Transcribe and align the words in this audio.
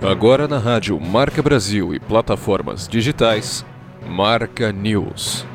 Agora 0.00 0.48
na 0.48 0.58
rádio 0.58 0.98
Marca 0.98 1.42
Brasil 1.42 1.92
e 1.92 2.00
plataformas 2.00 2.88
digitais, 2.88 3.62
Marca 4.08 4.72
News. 4.72 5.46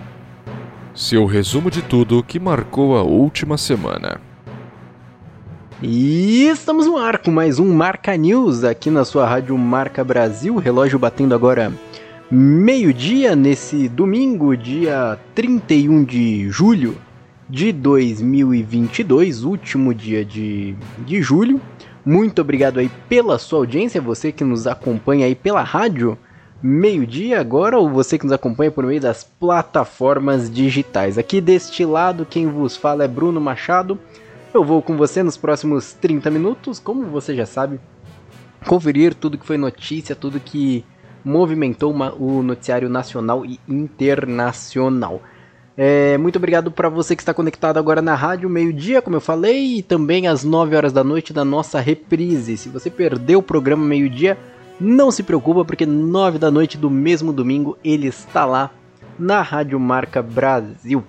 Seu 0.93 1.25
resumo 1.25 1.71
de 1.71 1.81
tudo 1.81 2.21
que 2.21 2.39
marcou 2.39 2.95
a 2.95 3.01
última 3.01 3.57
semana. 3.57 4.21
E 5.81 6.47
estamos 6.47 6.85
no 6.85 6.97
ar 6.97 7.17
com 7.17 7.31
mais 7.31 7.57
um 7.57 7.73
Marca 7.73 8.15
News 8.15 8.63
aqui 8.63 8.91
na 8.91 9.03
sua 9.03 9.27
rádio 9.27 9.57
Marca 9.57 10.03
Brasil, 10.03 10.57
relógio 10.57 10.99
batendo 10.99 11.33
agora 11.33 11.73
meio-dia 12.29 13.35
nesse 13.35 13.89
domingo, 13.89 14.55
dia 14.55 15.17
31 15.33 16.03
de 16.03 16.49
julho 16.49 16.95
de 17.49 17.71
2022, 17.71 19.43
último 19.43 19.93
dia 19.93 20.23
de, 20.23 20.75
de 20.99 21.21
julho. 21.21 21.59
Muito 22.05 22.41
obrigado 22.41 22.79
aí 22.79 22.89
pela 23.07 23.37
sua 23.39 23.59
audiência, 23.59 24.01
você 24.01 24.31
que 24.31 24.43
nos 24.43 24.67
acompanha 24.67 25.25
aí 25.25 25.35
pela 25.35 25.63
rádio 25.63 26.17
meio-dia 26.61 27.41
agora 27.41 27.77
ou 27.77 27.89
você 27.89 28.17
que 28.17 28.25
nos 28.25 28.31
acompanha 28.31 28.71
por 28.71 28.85
meio 28.85 29.01
das 29.01 29.23
plataformas 29.23 30.49
digitais. 30.49 31.17
Aqui 31.17 31.41
deste 31.41 31.83
lado 31.83 32.25
quem 32.25 32.47
vos 32.47 32.77
fala 32.77 33.03
é 33.03 33.07
Bruno 33.07 33.41
Machado. 33.41 33.99
Eu 34.53 34.63
vou 34.63 34.81
com 34.81 34.95
você 34.95 35.21
nos 35.23 35.35
próximos 35.35 35.93
30 35.93 36.29
minutos, 36.29 36.79
como 36.79 37.05
você 37.07 37.35
já 37.35 37.45
sabe, 37.45 37.79
conferir 38.65 39.13
tudo 39.13 39.37
que 39.37 39.45
foi 39.45 39.57
notícia, 39.57 40.15
tudo 40.15 40.39
que 40.39 40.85
movimentou 41.23 41.91
uma, 41.91 42.13
o 42.13 42.43
noticiário 42.43 42.87
nacional 42.87 43.45
e 43.45 43.59
internacional. 43.67 45.21
É, 45.75 46.17
muito 46.19 46.35
obrigado 46.35 46.71
para 46.71 46.87
você 46.87 47.15
que 47.15 47.21
está 47.21 47.33
conectado 47.33 47.77
agora 47.77 48.01
na 48.01 48.13
rádio, 48.13 48.49
meio-dia, 48.49 49.01
como 49.01 49.15
eu 49.15 49.21
falei, 49.21 49.77
e 49.77 49.81
também 49.81 50.27
às 50.27 50.43
9 50.43 50.75
horas 50.75 50.93
da 50.93 51.03
noite 51.03 51.33
da 51.33 51.43
nossa 51.43 51.79
reprise. 51.79 52.57
Se 52.57 52.69
você 52.69 52.91
perdeu 52.91 53.39
o 53.39 53.43
programa 53.43 53.83
meio-dia, 53.83 54.37
não 54.79 55.09
se 55.09 55.23
preocupa, 55.23 55.65
porque 55.65 55.85
9 55.85 56.37
da 56.37 56.51
noite 56.51 56.77
do 56.77 56.89
mesmo 56.89 57.33
domingo 57.33 57.77
ele 57.83 58.07
está 58.07 58.45
lá 58.45 58.69
na 59.17 59.41
Rádio 59.41 59.79
Marca 59.79 60.21
Brasil. 60.21 61.03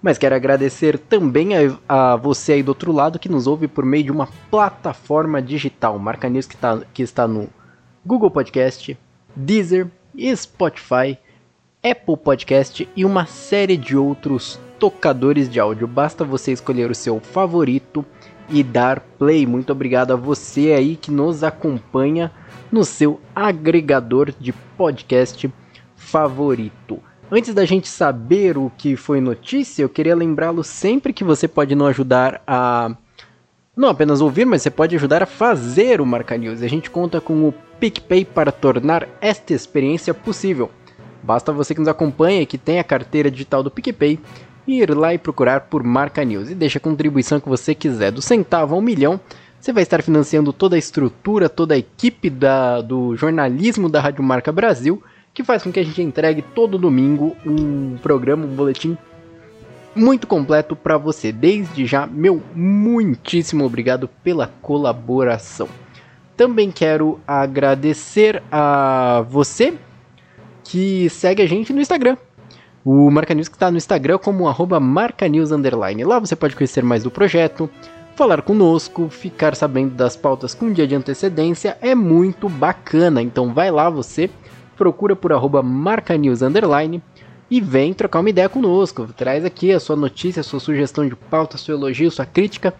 Mas 0.00 0.16
quero 0.16 0.34
agradecer 0.34 0.98
também 0.98 1.50
a, 1.54 1.76
a, 1.86 2.16
você 2.16 2.54
aí 2.54 2.62
do 2.62 2.70
outro 2.70 2.90
lado 2.90 3.18
que 3.18 3.28
nos 3.28 3.46
ouve 3.46 3.68
por 3.68 3.84
meio 3.84 4.04
de 4.04 4.10
uma 4.10 4.28
plataforma 4.50 5.42
digital, 5.42 5.98
Marca 5.98 6.26
News 6.26 6.46
que, 6.46 6.56
tá, 6.56 6.80
que 6.94 7.02
está 7.02 7.28
no 7.28 7.50
Google 8.04 8.30
Podcast, 8.30 8.98
Deezer, 9.36 9.88
Spotify 10.34 11.18
Apple 11.82 12.16
Podcast 12.18 12.86
e 12.94 13.06
uma 13.06 13.24
série 13.24 13.74
de 13.74 13.96
outros 13.96 14.60
tocadores 14.78 15.48
de 15.48 15.58
áudio. 15.58 15.86
Basta 15.86 16.24
você 16.24 16.52
escolher 16.52 16.90
o 16.90 16.94
seu 16.94 17.18
favorito 17.20 18.04
e 18.50 18.62
dar 18.62 19.00
play. 19.00 19.46
Muito 19.46 19.72
obrigado 19.72 20.12
a 20.12 20.16
você 20.16 20.72
aí 20.72 20.94
que 20.94 21.10
nos 21.10 21.42
acompanha 21.42 22.30
no 22.70 22.84
seu 22.84 23.18
agregador 23.34 24.30
de 24.38 24.52
podcast 24.52 25.50
favorito. 25.96 27.02
Antes 27.30 27.54
da 27.54 27.64
gente 27.64 27.88
saber 27.88 28.58
o 28.58 28.70
que 28.76 28.94
foi 28.94 29.18
notícia, 29.18 29.82
eu 29.82 29.88
queria 29.88 30.14
lembrá-lo 30.14 30.62
sempre 30.62 31.14
que 31.14 31.24
você 31.24 31.48
pode 31.48 31.74
nos 31.74 31.88
ajudar 31.88 32.42
a 32.46 32.94
não 33.74 33.88
apenas 33.88 34.20
ouvir, 34.20 34.44
mas 34.44 34.60
você 34.60 34.70
pode 34.70 34.94
ajudar 34.96 35.22
a 35.22 35.26
fazer 35.26 36.00
o 36.02 36.06
Marca 36.06 36.36
News. 36.36 36.60
A 36.60 36.68
gente 36.68 36.90
conta 36.90 37.22
com 37.22 37.48
o 37.48 37.54
PicPay 37.78 38.26
para 38.26 38.52
tornar 38.52 39.08
esta 39.22 39.54
experiência 39.54 40.12
possível. 40.12 40.70
Basta 41.22 41.52
você 41.52 41.74
que 41.74 41.80
nos 41.80 41.88
acompanha 41.88 42.46
que 42.46 42.58
tem 42.58 42.78
a 42.78 42.84
carteira 42.84 43.30
digital 43.30 43.62
do 43.62 43.70
PicPay 43.70 44.18
ir 44.66 44.94
lá 44.96 45.12
e 45.14 45.18
procurar 45.18 45.62
por 45.62 45.82
Marca 45.82 46.24
News 46.24 46.50
e 46.50 46.54
deixa 46.54 46.78
a 46.78 46.80
contribuição 46.80 47.40
que 47.40 47.48
você 47.48 47.74
quiser, 47.74 48.12
do 48.12 48.22
centavo 48.22 48.74
ao 48.74 48.80
milhão. 48.80 49.20
Você 49.60 49.72
vai 49.72 49.82
estar 49.82 50.02
financiando 50.02 50.52
toda 50.52 50.76
a 50.76 50.78
estrutura, 50.78 51.48
toda 51.48 51.74
a 51.74 51.78
equipe 51.78 52.30
da, 52.30 52.80
do 52.80 53.14
jornalismo 53.16 53.88
da 53.88 54.00
Rádio 54.00 54.22
Marca 54.22 54.50
Brasil, 54.50 55.02
que 55.34 55.44
faz 55.44 55.62
com 55.62 55.72
que 55.72 55.80
a 55.80 55.84
gente 55.84 56.00
entregue 56.02 56.42
todo 56.42 56.78
domingo 56.78 57.36
um 57.44 57.96
programa, 57.98 58.46
um 58.46 58.54
boletim 58.54 58.96
muito 59.94 60.26
completo 60.26 60.74
para 60.74 60.96
você. 60.96 61.30
Desde 61.30 61.84
já, 61.84 62.06
meu 62.06 62.42
muitíssimo 62.54 63.64
obrigado 63.64 64.08
pela 64.24 64.46
colaboração. 64.62 65.68
Também 66.36 66.70
quero 66.70 67.20
agradecer 67.26 68.42
a 68.50 69.24
você 69.28 69.74
que 70.70 71.10
segue 71.10 71.42
a 71.42 71.48
gente 71.48 71.72
no 71.72 71.80
Instagram. 71.80 72.16
O 72.84 73.10
Marca 73.10 73.34
News 73.34 73.48
que 73.48 73.56
está 73.56 73.72
no 73.72 73.76
Instagram 73.76 74.18
como 74.18 74.46
arroba 74.46 74.78
marcanews. 74.78 75.50
Lá 75.50 76.18
você 76.20 76.36
pode 76.36 76.54
conhecer 76.54 76.84
mais 76.84 77.02
do 77.02 77.10
projeto, 77.10 77.68
falar 78.14 78.40
conosco, 78.42 79.08
ficar 79.08 79.56
sabendo 79.56 79.94
das 79.96 80.14
pautas 80.14 80.54
com 80.54 80.66
um 80.66 80.72
dia 80.72 80.86
de 80.86 80.94
antecedência. 80.94 81.76
É 81.80 81.92
muito 81.92 82.48
bacana. 82.48 83.20
Então 83.20 83.52
vai 83.52 83.68
lá 83.68 83.90
você, 83.90 84.30
procura 84.76 85.16
por 85.16 85.32
arroba 85.32 85.60
marcanews 85.60 86.38
e 87.50 87.60
vem 87.60 87.92
trocar 87.92 88.20
uma 88.20 88.30
ideia 88.30 88.48
conosco. 88.48 89.08
Traz 89.16 89.44
aqui 89.44 89.72
a 89.72 89.80
sua 89.80 89.96
notícia, 89.96 90.38
a 90.38 90.44
sua 90.44 90.60
sugestão 90.60 91.04
de 91.08 91.16
pauta, 91.16 91.58
seu 91.58 91.74
elogio, 91.76 92.12
sua 92.12 92.24
crítica, 92.24 92.72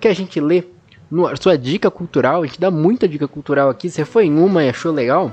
que 0.00 0.08
a 0.08 0.12
gente 0.12 0.40
lê. 0.40 0.64
No, 1.08 1.30
sua 1.36 1.56
dica 1.56 1.92
cultural, 1.92 2.42
a 2.42 2.46
gente 2.46 2.58
dá 2.58 2.72
muita 2.72 3.06
dica 3.06 3.28
cultural 3.28 3.70
aqui. 3.70 3.88
Você 3.88 4.04
foi 4.04 4.26
em 4.26 4.36
uma 4.36 4.64
e 4.64 4.68
achou 4.68 4.90
legal? 4.90 5.30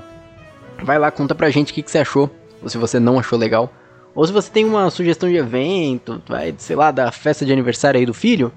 Vai 0.84 1.00
lá, 1.00 1.10
conta 1.10 1.34
pra 1.34 1.50
gente 1.50 1.72
o 1.72 1.74
que, 1.74 1.82
que 1.82 1.90
você 1.90 2.00
achou, 2.00 2.30
ou 2.62 2.68
se 2.68 2.78
você 2.78 3.00
não 3.00 3.18
achou 3.18 3.40
legal. 3.40 3.72
Ou 4.14 4.26
se 4.28 4.34
você 4.34 4.52
tem 4.52 4.66
uma 4.66 4.90
sugestão 4.90 5.30
de 5.30 5.38
evento, 5.38 6.22
vai, 6.28 6.54
sei 6.58 6.76
lá, 6.76 6.92
da 6.92 7.12
festa 7.12 7.46
de 7.46 7.52
aniversário 7.52 8.00
aí 8.00 8.06
do 8.06 8.14
filho, 8.14 8.52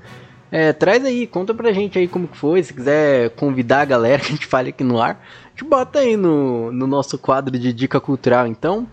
é, 0.51 0.73
traz 0.73 1.05
aí, 1.05 1.27
conta 1.27 1.55
pra 1.55 1.73
gente 1.73 1.99
aí 1.99 2.07
como 2.07 2.29
que 2.29 2.37
foi. 2.37 2.63
Se 2.63 2.75
quiser 2.75 3.31
convidar 3.31 3.81
a 3.81 3.85
galera 3.85 4.21
que 4.23 4.29
a 4.29 4.35
gente 4.35 4.47
fale 4.47 4.71
aqui 4.71 4.85
no 4.85 5.01
ar, 5.01 5.23
a 5.45 5.49
gente 5.51 5.65
bota 5.65 6.01
aí 6.01 6.17
no, 6.17 6.71
no 6.73 6.87
nosso 6.87 7.19
quadro 7.19 7.59
de 7.59 7.73
dica 7.73 8.01
cultural. 8.01 8.47
Então, 8.47 8.87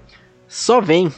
só 0.47 0.79
vem. 0.79 1.11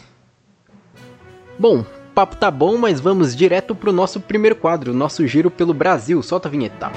Bom, 1.60 1.86
papo 2.14 2.36
tá 2.36 2.50
bom, 2.50 2.78
mas 2.78 3.00
vamos 3.00 3.36
direto 3.36 3.76
pro 3.76 3.92
nosso 3.92 4.20
primeiro 4.20 4.56
quadro, 4.56 4.94
nosso 4.94 5.26
giro 5.28 5.52
pelo 5.52 5.74
Brasil. 5.74 6.22
Solta 6.24 6.48
a 6.48 6.52
vinheta. 6.52 6.92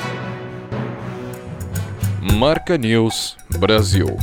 Marca 2.38 2.76
News 2.76 3.36
Brasil. 3.58 4.16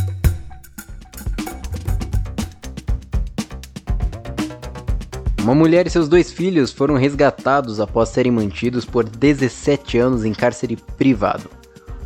Uma 5.46 5.54
mulher 5.54 5.86
e 5.86 5.92
seus 5.92 6.10
dois 6.10 6.32
filhos 6.32 6.72
foram 6.72 6.96
resgatados 6.96 7.80
após 7.80 8.10
serem 8.10 8.32
mantidos 8.32 8.84
por 8.84 9.04
17 9.04 9.96
anos 9.96 10.26
em 10.26 10.34
cárcere 10.34 10.76
privado. 10.98 11.52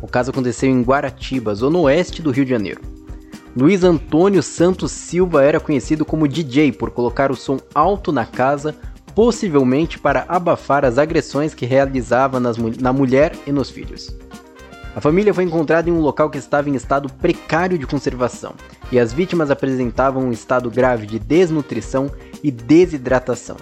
O 0.02 0.06
caso 0.06 0.30
aconteceu 0.30 0.68
em 0.68 0.82
Guaratiba, 0.82 1.54
zona 1.54 1.78
oeste 1.78 2.20
do 2.20 2.30
Rio 2.30 2.44
de 2.44 2.50
Janeiro. 2.50 2.82
Luiz 3.56 3.82
Antônio 3.82 4.42
Santos 4.42 4.92
Silva 4.92 5.42
era 5.42 5.58
conhecido 5.58 6.04
como 6.04 6.28
DJ 6.28 6.72
por 6.72 6.90
colocar 6.90 7.32
o 7.32 7.34
som 7.34 7.58
alto 7.74 8.12
na 8.12 8.26
casa, 8.26 8.74
possivelmente 9.14 9.98
para 9.98 10.26
abafar 10.28 10.84
as 10.84 10.98
agressões 10.98 11.54
que 11.54 11.64
realizava 11.64 12.38
nas, 12.38 12.58
na 12.58 12.92
mulher 12.92 13.34
e 13.46 13.52
nos 13.52 13.70
filhos. 13.70 14.14
A 14.94 15.00
família 15.00 15.32
foi 15.32 15.44
encontrada 15.44 15.88
em 15.88 15.92
um 15.92 16.00
local 16.00 16.28
que 16.28 16.38
estava 16.38 16.68
em 16.68 16.74
estado 16.74 17.08
precário 17.12 17.78
de 17.78 17.86
conservação, 17.86 18.54
e 18.90 18.98
as 18.98 19.12
vítimas 19.12 19.50
apresentavam 19.50 20.24
um 20.24 20.32
estado 20.32 20.68
grave 20.68 21.06
de 21.06 21.18
desnutrição 21.18 22.10
e 22.42 22.50
desidratação. 22.50 23.56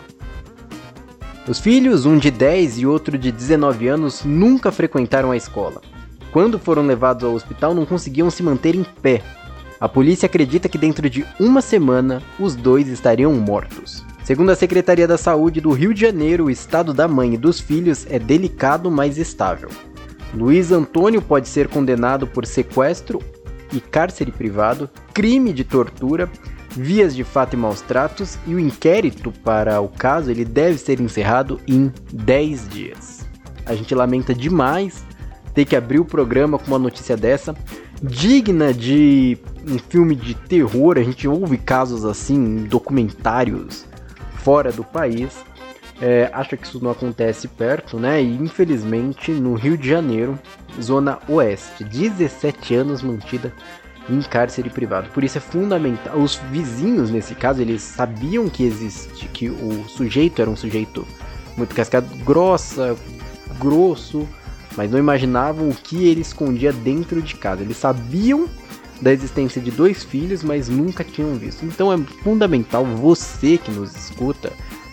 Os 1.47 1.59
filhos, 1.59 2.07
um 2.07 2.17
de 2.17 2.31
10 2.31 2.79
e 2.79 2.87
outro 2.87 3.19
de 3.19 3.31
19 3.31 3.89
anos, 3.89 4.23
nunca 4.25 4.73
frequentaram 4.73 5.31
a 5.31 5.37
escola. 5.37 5.83
Quando 6.33 6.59
foram 6.59 6.87
levados 6.87 7.25
ao 7.25 7.35
hospital, 7.35 7.75
não 7.75 7.87
conseguiam 7.87 8.31
se 8.31 8.43
manter 8.43 8.75
em 8.75 8.85
pé. 8.85 9.23
A 9.81 9.89
polícia 9.89 10.27
acredita 10.27 10.69
que 10.69 10.77
dentro 10.77 11.09
de 11.09 11.27
uma 11.39 11.61
semana 11.61 12.23
os 12.39 12.55
dois 12.55 12.89
estariam 12.89 13.33
mortos. 13.35 14.05
Segundo 14.25 14.51
a 14.51 14.57
Secretaria 14.57 15.07
da 15.07 15.17
Saúde 15.17 15.61
do 15.61 15.73
Rio 15.73 15.95
de 15.95 16.01
Janeiro, 16.03 16.47
o 16.47 16.51
estado 16.51 16.93
da 16.93 17.09
mãe 17.09 17.35
e 17.35 17.39
dos 17.39 17.61
filhos 17.61 18.07
é 18.11 18.19
delicado, 18.19 18.91
mas 18.91 19.17
estável. 19.17 19.71
Luiz 20.35 20.73
Antônio 20.73 21.23
pode 21.23 21.49
ser 21.49 21.69
condenado 21.69 22.27
por 22.27 22.45
sequestro 22.45 23.21
e 23.73 23.81
cárcere 23.81 24.31
privado, 24.31 24.89
crime 25.13 25.53
de 25.53 25.65
tortura, 25.65 26.31
vias 26.71 27.15
de 27.15 27.25
fato 27.25 27.55
e 27.55 27.57
maus 27.57 27.81
tratos 27.81 28.39
e 28.47 28.55
o 28.55 28.61
inquérito 28.61 29.33
para 29.33 29.81
o 29.81 29.89
caso 29.89 30.31
ele 30.31 30.45
deve 30.45 30.79
ser 30.79 31.01
encerrado 31.01 31.61
em 31.67 31.93
10 32.13 32.69
dias. 32.69 33.27
A 33.65 33.75
gente 33.75 33.95
lamenta 33.95 34.35
demais 34.35 35.05
ter 35.55 35.65
que 35.65 35.77
abrir 35.77 35.99
o 35.99 36.05
programa 36.05 36.59
com 36.59 36.69
uma 36.69 36.79
notícia 36.79 37.17
dessa, 37.17 37.55
digna 38.03 38.73
de 38.73 39.37
um 39.67 39.79
filme 39.79 40.15
de 40.15 40.35
terror. 40.35 40.97
A 40.99 41.03
gente 41.03 41.27
ouve 41.27 41.59
casos 41.59 42.05
assim 42.05 42.37
em 42.37 42.65
documentários 42.65 43.85
fora 44.37 44.71
do 44.71 44.85
país. 44.85 45.45
É, 46.01 46.31
acha 46.33 46.57
que 46.57 46.67
isso 46.67 46.83
não 46.83 46.91
acontece 46.91 47.49
perto, 47.49 47.99
né? 47.99 48.23
E 48.23 48.37
infelizmente 48.37 49.33
no 49.33 49.55
Rio 49.55 49.77
de 49.77 49.89
Janeiro, 49.89 50.39
zona 50.81 51.19
oeste, 51.29 51.83
17 51.83 52.75
anos 52.75 53.03
mantida 53.03 53.53
em 54.09 54.21
cárcere 54.23 54.71
privado. 54.71 55.11
Por 55.11 55.23
isso 55.25 55.39
é 55.39 55.41
fundamental. 55.41 56.19
Os 56.19 56.37
vizinhos, 56.51 57.11
nesse 57.11 57.35
caso, 57.35 57.61
eles 57.61 57.83
sabiam 57.83 58.49
que 58.49 58.65
existe, 58.65 59.27
que 59.29 59.51
o 59.51 59.89
sujeito 59.89 60.41
era 60.41 60.51
um 60.51 60.57
sujeito 60.57 61.07
muito 61.57 61.75
casca 61.75 62.01
grossa, 62.01 62.97
grosso, 63.59 64.27
mas 64.77 64.91
não 64.91 64.99
imaginavam 64.99 65.69
o 65.69 65.75
que 65.75 66.09
ele 66.09 66.21
escondia 66.21 66.73
dentro 66.73 67.21
de 67.21 67.35
casa. 67.35 67.63
Eles 67.63 67.77
sabiam 67.77 68.49
da 69.01 69.13
existência 69.13 69.61
de 69.61 69.71
dois 69.71 70.05
filhos, 70.05 70.43
mas 70.43 70.69
nunca 70.69 71.05
tinham 71.05 71.35
visto. 71.35 71.65
Então 71.65 71.93
é 71.93 71.99
fundamental 72.23 72.85
você 72.85 73.59
que 73.59 73.71
nos 73.71 73.95
escuta, 73.95 74.53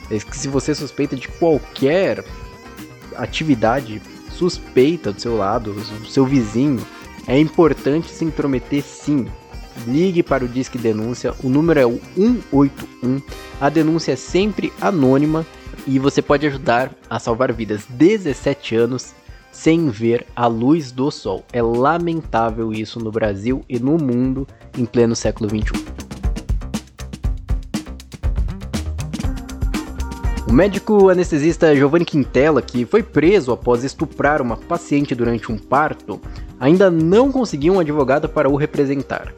é 0.10 0.18
que 0.20 0.38
se 0.38 0.48
você 0.48 0.74
suspeita 0.76 1.16
de 1.16 1.28
qualquer 1.28 2.24
atividade 3.16 4.02
suspeita 4.32 5.12
do 5.12 5.22
seu 5.22 5.38
lado, 5.38 5.74
do 5.74 6.08
seu 6.08 6.26
vizinho, 6.26 6.86
é 7.28 7.40
importante 7.40 8.10
se 8.10 8.26
intrometer 8.26 8.84
sim. 8.84 9.28
Ligue 9.88 10.24
para 10.24 10.46
o 10.46 10.48
Disque 10.48 10.78
Denúncia, 10.78 11.34
o 11.44 11.50
número 11.50 11.80
é 11.80 11.86
o 11.86 12.00
181. 12.16 13.22
A 13.60 13.70
denúncia 13.70 14.14
é 14.14 14.16
sempre 14.16 14.72
anônima 14.80 15.46
e 15.86 16.00
você 16.00 16.22
pode 16.22 16.48
ajudar 16.48 16.92
a 17.10 17.20
salvar 17.20 17.52
vidas. 17.52 17.86
17 17.90 18.76
anos 18.76 19.14
sem 19.52 19.90
ver 19.90 20.26
a 20.36 20.48
luz 20.48 20.92
do 20.92 21.10
sol. 21.10 21.46
É 21.52 21.62
lamentável 21.62 22.74
isso 22.74 23.00
no 23.00 23.12
Brasil 23.12 23.64
e 23.70 23.80
no 23.80 23.98
mundo 23.98 24.48
em 24.78 24.86
pleno 24.86 25.16
século 25.16 25.50
21. 25.50 25.95
Médico 30.56 31.10
anestesista 31.10 31.76
Giovanni 31.76 32.06
Quintela, 32.06 32.62
que 32.62 32.86
foi 32.86 33.04
preso 33.04 33.52
após 33.52 33.84
estuprar 33.84 34.42
uma 34.42 34.56
paciente 34.56 35.14
durante 35.14 35.52
um 35.52 35.58
parto, 35.58 36.18
ainda 36.58 36.90
não 36.90 37.30
conseguiu 37.30 37.74
um 37.74 37.80
advogado 37.82 38.30
para 38.30 38.50
o 38.50 38.56
representar. 38.56 39.34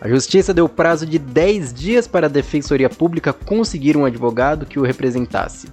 A 0.00 0.08
justiça 0.08 0.54
deu 0.54 0.66
prazo 0.70 1.04
de 1.04 1.18
10 1.18 1.74
dias 1.74 2.06
para 2.08 2.26
a 2.26 2.30
Defensoria 2.30 2.88
Pública 2.88 3.34
conseguir 3.34 3.98
um 3.98 4.06
advogado 4.06 4.64
que 4.64 4.78
o 4.78 4.82
representasse. 4.82 5.68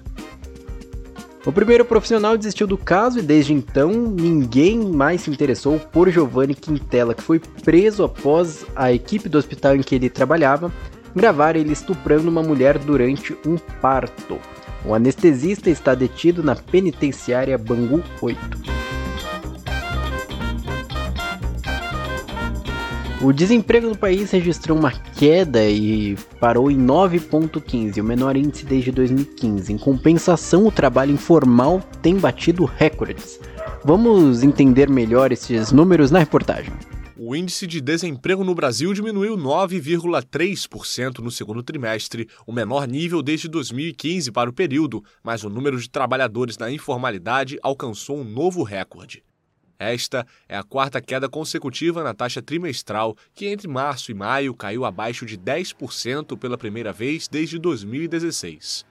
O 1.46 1.52
primeiro 1.54 1.86
profissional 1.86 2.38
desistiu 2.38 2.68
do 2.68 2.78
caso 2.78 3.20
e 3.20 3.22
desde 3.22 3.54
então 3.54 3.92
ninguém 3.92 4.80
mais 4.80 5.22
se 5.22 5.32
interessou 5.32 5.80
por 5.80 6.10
Giovanni 6.10 6.54
Quintela, 6.54 7.14
que 7.14 7.24
foi 7.24 7.40
preso 7.40 8.04
após 8.04 8.66
a 8.76 8.92
equipe 8.92 9.30
do 9.30 9.38
hospital 9.38 9.78
em 9.78 9.82
que 9.82 9.96
ele 9.96 10.10
trabalhava 10.10 10.70
gravar 11.16 11.56
ele 11.56 11.72
estuprando 11.72 12.30
uma 12.30 12.44
mulher 12.44 12.78
durante 12.78 13.36
um 13.46 13.58
parto. 13.82 14.38
O 14.86 14.94
anestesista 14.94 15.70
está 15.70 15.94
detido 15.94 16.42
na 16.42 16.56
penitenciária 16.56 17.58
Bangu 17.58 18.04
8. 18.22 18.80
O 23.22 23.34
desemprego 23.34 23.90
no 23.90 23.98
país 23.98 24.32
registrou 24.32 24.78
uma 24.78 24.92
queda 24.92 25.66
e 25.66 26.16
parou 26.40 26.72
em 26.72 26.78
9,15, 26.78 28.00
o 28.00 28.04
menor 28.04 28.38
índice 28.38 28.66
desde 28.66 28.94
2015. 28.94 29.74
Em 29.74 29.78
compensação, 29.78 30.66
o 30.66 30.72
trabalho 30.72 31.12
informal 31.12 31.82
tem 32.02 32.16
batido 32.16 32.64
recordes. 32.64 33.38
Vamos 33.84 34.42
entender 34.42 34.90
melhor 34.90 35.34
esses 35.34 35.74
números 35.74 36.12
na 36.12 36.20
reportagem. 36.20 36.72
O 37.30 37.36
índice 37.36 37.68
de 37.68 37.80
desemprego 37.80 38.44
no 38.44 38.56
Brasil 38.56 38.92
diminuiu 38.92 39.38
9,3% 39.38 41.20
no 41.20 41.30
segundo 41.30 41.62
trimestre, 41.62 42.28
o 42.44 42.52
menor 42.52 42.88
nível 42.88 43.22
desde 43.22 43.48
2015 43.48 44.32
para 44.32 44.50
o 44.50 44.54
período, 44.54 45.04
mas 45.24 45.44
o 45.44 45.50
número 45.50 45.80
de 45.80 45.88
trabalhadores 45.88 46.58
na 46.58 46.72
informalidade 46.72 47.60
alcançou 47.62 48.18
um 48.18 48.24
novo 48.24 48.64
recorde. 48.64 49.24
Esta 49.78 50.26
é 50.48 50.58
a 50.58 50.64
quarta 50.64 51.00
queda 51.00 51.30
consecutiva 51.30 52.04
na 52.04 52.16
taxa 52.16 52.42
trimestral, 52.42 53.16
que 53.36 53.46
entre 53.46 53.68
março 53.68 54.10
e 54.10 54.16
maio 54.16 54.56
caiu 54.56 54.84
abaixo 54.84 55.24
de 55.24 55.38
10% 55.38 56.36
pela 56.36 56.58
primeira 56.58 56.92
vez 56.92 57.28
desde 57.28 57.60
2016. 57.60 58.89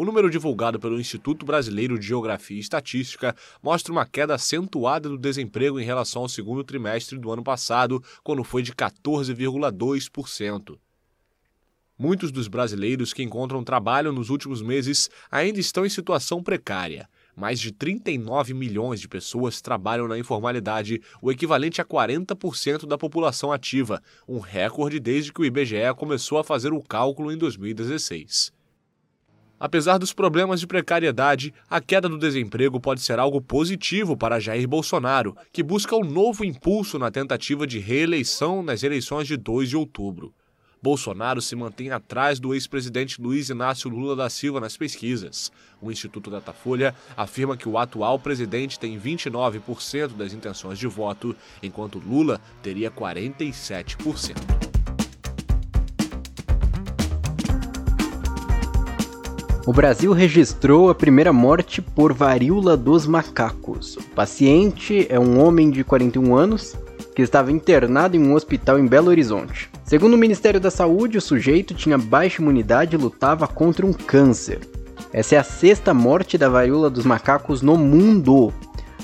O 0.00 0.04
número 0.06 0.30
divulgado 0.30 0.80
pelo 0.80 0.98
Instituto 0.98 1.44
Brasileiro 1.44 1.98
de 1.98 2.06
Geografia 2.06 2.56
e 2.56 2.60
Estatística 2.60 3.36
mostra 3.62 3.92
uma 3.92 4.06
queda 4.06 4.34
acentuada 4.34 5.10
do 5.10 5.18
desemprego 5.18 5.78
em 5.78 5.84
relação 5.84 6.22
ao 6.22 6.28
segundo 6.30 6.64
trimestre 6.64 7.18
do 7.18 7.30
ano 7.30 7.44
passado, 7.44 8.02
quando 8.24 8.42
foi 8.42 8.62
de 8.62 8.72
14,2%. 8.72 10.78
Muitos 11.98 12.32
dos 12.32 12.48
brasileiros 12.48 13.12
que 13.12 13.22
encontram 13.22 13.62
trabalho 13.62 14.10
nos 14.10 14.30
últimos 14.30 14.62
meses 14.62 15.10
ainda 15.30 15.60
estão 15.60 15.84
em 15.84 15.90
situação 15.90 16.42
precária. 16.42 17.06
Mais 17.36 17.60
de 17.60 17.70
39 17.70 18.54
milhões 18.54 19.02
de 19.02 19.06
pessoas 19.06 19.60
trabalham 19.60 20.08
na 20.08 20.18
informalidade, 20.18 21.02
o 21.20 21.30
equivalente 21.30 21.78
a 21.78 21.84
40% 21.84 22.86
da 22.86 22.96
população 22.96 23.52
ativa, 23.52 24.02
um 24.26 24.38
recorde 24.38 24.98
desde 24.98 25.30
que 25.30 25.42
o 25.42 25.44
IBGE 25.44 25.94
começou 25.94 26.38
a 26.38 26.44
fazer 26.44 26.72
o 26.72 26.82
cálculo 26.82 27.30
em 27.30 27.36
2016. 27.36 28.58
Apesar 29.60 29.98
dos 29.98 30.14
problemas 30.14 30.58
de 30.58 30.66
precariedade, 30.66 31.52
a 31.68 31.82
queda 31.82 32.08
do 32.08 32.16
desemprego 32.16 32.80
pode 32.80 33.02
ser 33.02 33.18
algo 33.18 33.42
positivo 33.42 34.16
para 34.16 34.40
Jair 34.40 34.66
Bolsonaro, 34.66 35.36
que 35.52 35.62
busca 35.62 35.94
um 35.94 36.02
novo 36.02 36.46
impulso 36.46 36.98
na 36.98 37.10
tentativa 37.10 37.66
de 37.66 37.78
reeleição 37.78 38.62
nas 38.62 38.82
eleições 38.82 39.28
de 39.28 39.36
2 39.36 39.68
de 39.68 39.76
outubro. 39.76 40.32
Bolsonaro 40.82 41.42
se 41.42 41.54
mantém 41.54 41.90
atrás 41.90 42.40
do 42.40 42.54
ex-presidente 42.54 43.20
Luiz 43.20 43.50
Inácio 43.50 43.90
Lula 43.90 44.16
da 44.16 44.30
Silva 44.30 44.60
nas 44.60 44.78
pesquisas. 44.78 45.52
O 45.78 45.92
Instituto 45.92 46.30
Datafolha 46.30 46.94
afirma 47.14 47.54
que 47.54 47.68
o 47.68 47.76
atual 47.76 48.18
presidente 48.18 48.78
tem 48.78 48.98
29% 48.98 50.16
das 50.16 50.32
intenções 50.32 50.78
de 50.78 50.86
voto, 50.86 51.36
enquanto 51.62 51.98
Lula 51.98 52.40
teria 52.62 52.90
47%. 52.90 54.69
O 59.66 59.74
Brasil 59.74 60.12
registrou 60.12 60.88
a 60.88 60.94
primeira 60.94 61.34
morte 61.34 61.82
por 61.82 62.14
varíola 62.14 62.78
dos 62.78 63.06
macacos. 63.06 63.94
O 63.96 64.02
paciente 64.14 65.06
é 65.10 65.20
um 65.20 65.38
homem 65.38 65.70
de 65.70 65.84
41 65.84 66.34
anos 66.34 66.74
que 67.14 67.20
estava 67.20 67.52
internado 67.52 68.16
em 68.16 68.26
um 68.26 68.34
hospital 68.34 68.78
em 68.78 68.86
Belo 68.86 69.10
Horizonte. 69.10 69.70
Segundo 69.84 70.14
o 70.14 70.18
Ministério 70.18 70.58
da 70.58 70.70
Saúde, 70.70 71.18
o 71.18 71.20
sujeito 71.20 71.74
tinha 71.74 71.98
baixa 71.98 72.40
imunidade 72.40 72.96
e 72.96 72.98
lutava 72.98 73.46
contra 73.46 73.84
um 73.84 73.92
câncer. 73.92 74.60
Essa 75.12 75.34
é 75.34 75.38
a 75.38 75.44
sexta 75.44 75.92
morte 75.92 76.38
da 76.38 76.48
varíola 76.48 76.88
dos 76.88 77.04
macacos 77.04 77.60
no 77.60 77.76
mundo. 77.76 78.54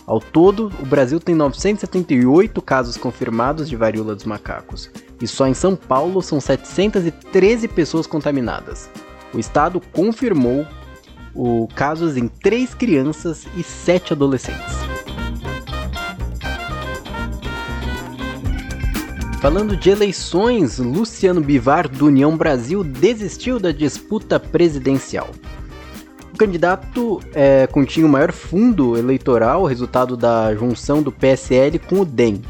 Ao 0.07 0.21
todo, 0.21 0.73
o 0.81 0.87
Brasil 0.87 1.21
tem 1.21 1.35
978 1.35 2.63
casos 2.63 2.97
confirmados 2.97 3.69
de 3.69 3.77
varíola 3.77 4.15
dos 4.15 4.25
macacos, 4.25 4.91
e 5.21 5.27
só 5.27 5.47
em 5.47 5.55
São 5.55 5.77
Paulo 5.77 6.23
são 6.23 6.41
713 6.41 7.69
pessoas 7.69 8.07
contaminadas. 8.07 8.89
O 9.33 9.39
estado 9.39 9.81
confirmou 9.93 10.67
o 11.35 11.69
casos 11.75 12.17
em 12.17 12.29
três 12.29 12.75
crianças 12.75 13.47
e 13.57 13.63
sete 13.63 14.13
adolescentes. 14.13 14.77
Falando 19.41 19.77
de 19.77 19.91
eleições, 19.91 20.79
Luciano 20.79 21.41
Bivar 21.41 21.89
do 21.89 22.07
União 22.07 22.37
Brasil 22.37 22.83
desistiu 22.83 23.61
da 23.61 23.71
disputa 23.71 24.41
presidencial. 24.41 25.29
O 26.35 26.39
candidato 26.39 27.21
é, 27.33 27.67
continha 27.67 28.07
o 28.07 28.09
maior 28.09 28.33
fundo 28.33 28.97
eleitoral, 28.97 29.65
resultado 29.65 30.17
da 30.17 30.55
junção 30.55 31.03
do 31.03 31.13
PSL 31.13 31.79
com 31.79 32.01
o 32.01 32.05
DEM. 32.05 32.43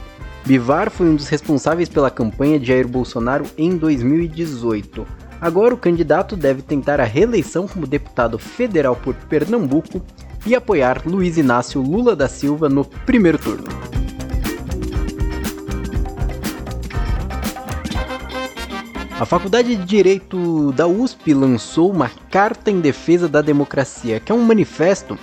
Bivar 0.45 0.91
foi 0.91 1.09
um 1.09 1.17
dos 1.17 1.29
responsáveis 1.29 1.89
pela 1.89 2.11
campanha 2.11 2.59
de 2.59 2.69
Jair 2.69 2.89
Bolsonaro 2.89 3.45
em 3.59 3.77
2018. 3.77 5.07
Agora 5.41 5.75
o 5.75 5.79
candidato 5.79 6.37
deve 6.37 6.63
tentar 6.63 7.01
a 7.01 7.05
reeleição 7.05 7.69
como 7.69 7.87
deputado 7.87 8.39
federal 8.39 8.97
por 8.97 9.15
Pernambuco 9.15 10.03
e 10.47 10.55
apoiar 10.55 11.03
Luiz 11.05 11.37
Inácio 11.37 11.83
Lula 11.83 12.17
da 12.17 12.29
Silva 12.29 12.69
no 12.69 12.85
primeiro 12.85 13.39
turno. 13.39 13.65
A 19.19 19.25
Faculdade 19.25 19.75
de 19.75 19.85
Direito 19.85 20.73
da 20.73 20.87
USP 20.87 21.33
lançou 21.33 21.91
uma 21.91 22.11
Carta 22.31 22.71
em 22.71 22.81
Defesa 22.81 23.27
da 23.27 23.41
Democracia, 23.41 24.21
que 24.21 24.31
é 24.31 24.35
um 24.35 24.43
manifesto 24.43 25.19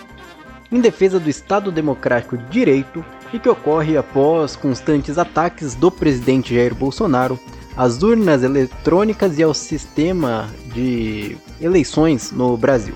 em 0.72 0.82
defesa 0.82 1.20
do 1.20 1.30
Estado 1.30 1.72
Democrático 1.72 2.36
de 2.36 2.46
Direito 2.46 3.06
e 3.32 3.38
que 3.38 3.48
ocorre 3.48 3.96
após 3.96 4.56
constantes 4.56 5.20
ataques 5.20 5.76
do 5.76 5.92
presidente 5.92 6.56
Jair 6.56 6.74
Bolsonaro 6.74 7.40
às 7.76 8.04
urnas 8.04 8.44
eletrônicas 8.44 9.38
e 9.38 9.44
ao 9.44 9.54
sistema 9.54 10.50
de 10.74 11.38
eleições 11.62 12.32
no 12.32 12.56
Brasil. 12.58 12.96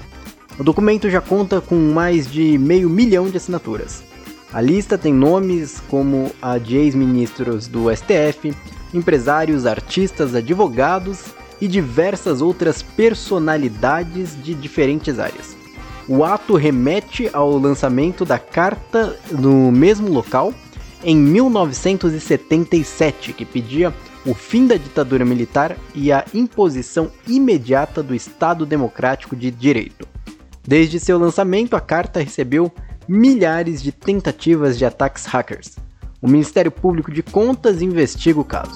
O 0.59 0.63
documento 0.63 1.09
já 1.09 1.21
conta 1.21 1.61
com 1.61 1.75
mais 1.75 2.29
de 2.29 2.57
meio 2.57 2.89
milhão 2.89 3.29
de 3.29 3.37
assinaturas. 3.37 4.03
A 4.51 4.59
lista 4.61 4.97
tem 4.97 5.13
nomes 5.13 5.81
como 5.89 6.31
a 6.41 6.57
de 6.57 6.77
ex-ministros 6.77 7.67
do 7.67 7.95
STF, 7.95 8.53
empresários, 8.93 9.65
artistas, 9.65 10.33
advogados 10.33 11.19
e 11.59 11.67
diversas 11.67 12.41
outras 12.41 12.81
personalidades 12.81 14.41
de 14.41 14.53
diferentes 14.53 15.19
áreas. 15.19 15.57
O 16.07 16.23
ato 16.23 16.55
remete 16.55 17.29
ao 17.33 17.57
lançamento 17.57 18.23
da 18.23 18.39
carta 18.39 19.19
no 19.29 19.69
mesmo 19.71 20.09
local 20.09 20.53
em 21.03 21.17
1977, 21.17 23.33
que 23.33 23.43
pedia 23.45 23.93
o 24.27 24.33
fim 24.33 24.67
da 24.67 24.75
ditadura 24.75 25.23
militar 25.23 25.77
e 25.95 26.11
a 26.11 26.25
imposição 26.33 27.09
imediata 27.25 28.03
do 28.03 28.13
Estado 28.13 28.65
Democrático 28.65 29.37
de 29.37 29.49
Direito. 29.49 30.05
Desde 30.67 30.99
seu 30.99 31.17
lançamento, 31.17 31.77
a 31.77 31.79
carta 31.79 32.19
recebeu 32.19 32.69
milhares 33.07 33.81
de 33.81 33.93
tentativas 33.93 34.77
de 34.77 34.83
ataques 34.83 35.25
hackers. 35.25 35.77
O 36.21 36.27
Ministério 36.27 36.69
Público 36.69 37.09
de 37.09 37.23
Contas 37.23 37.81
investiga 37.81 38.37
o 38.37 38.43
caso. 38.43 38.75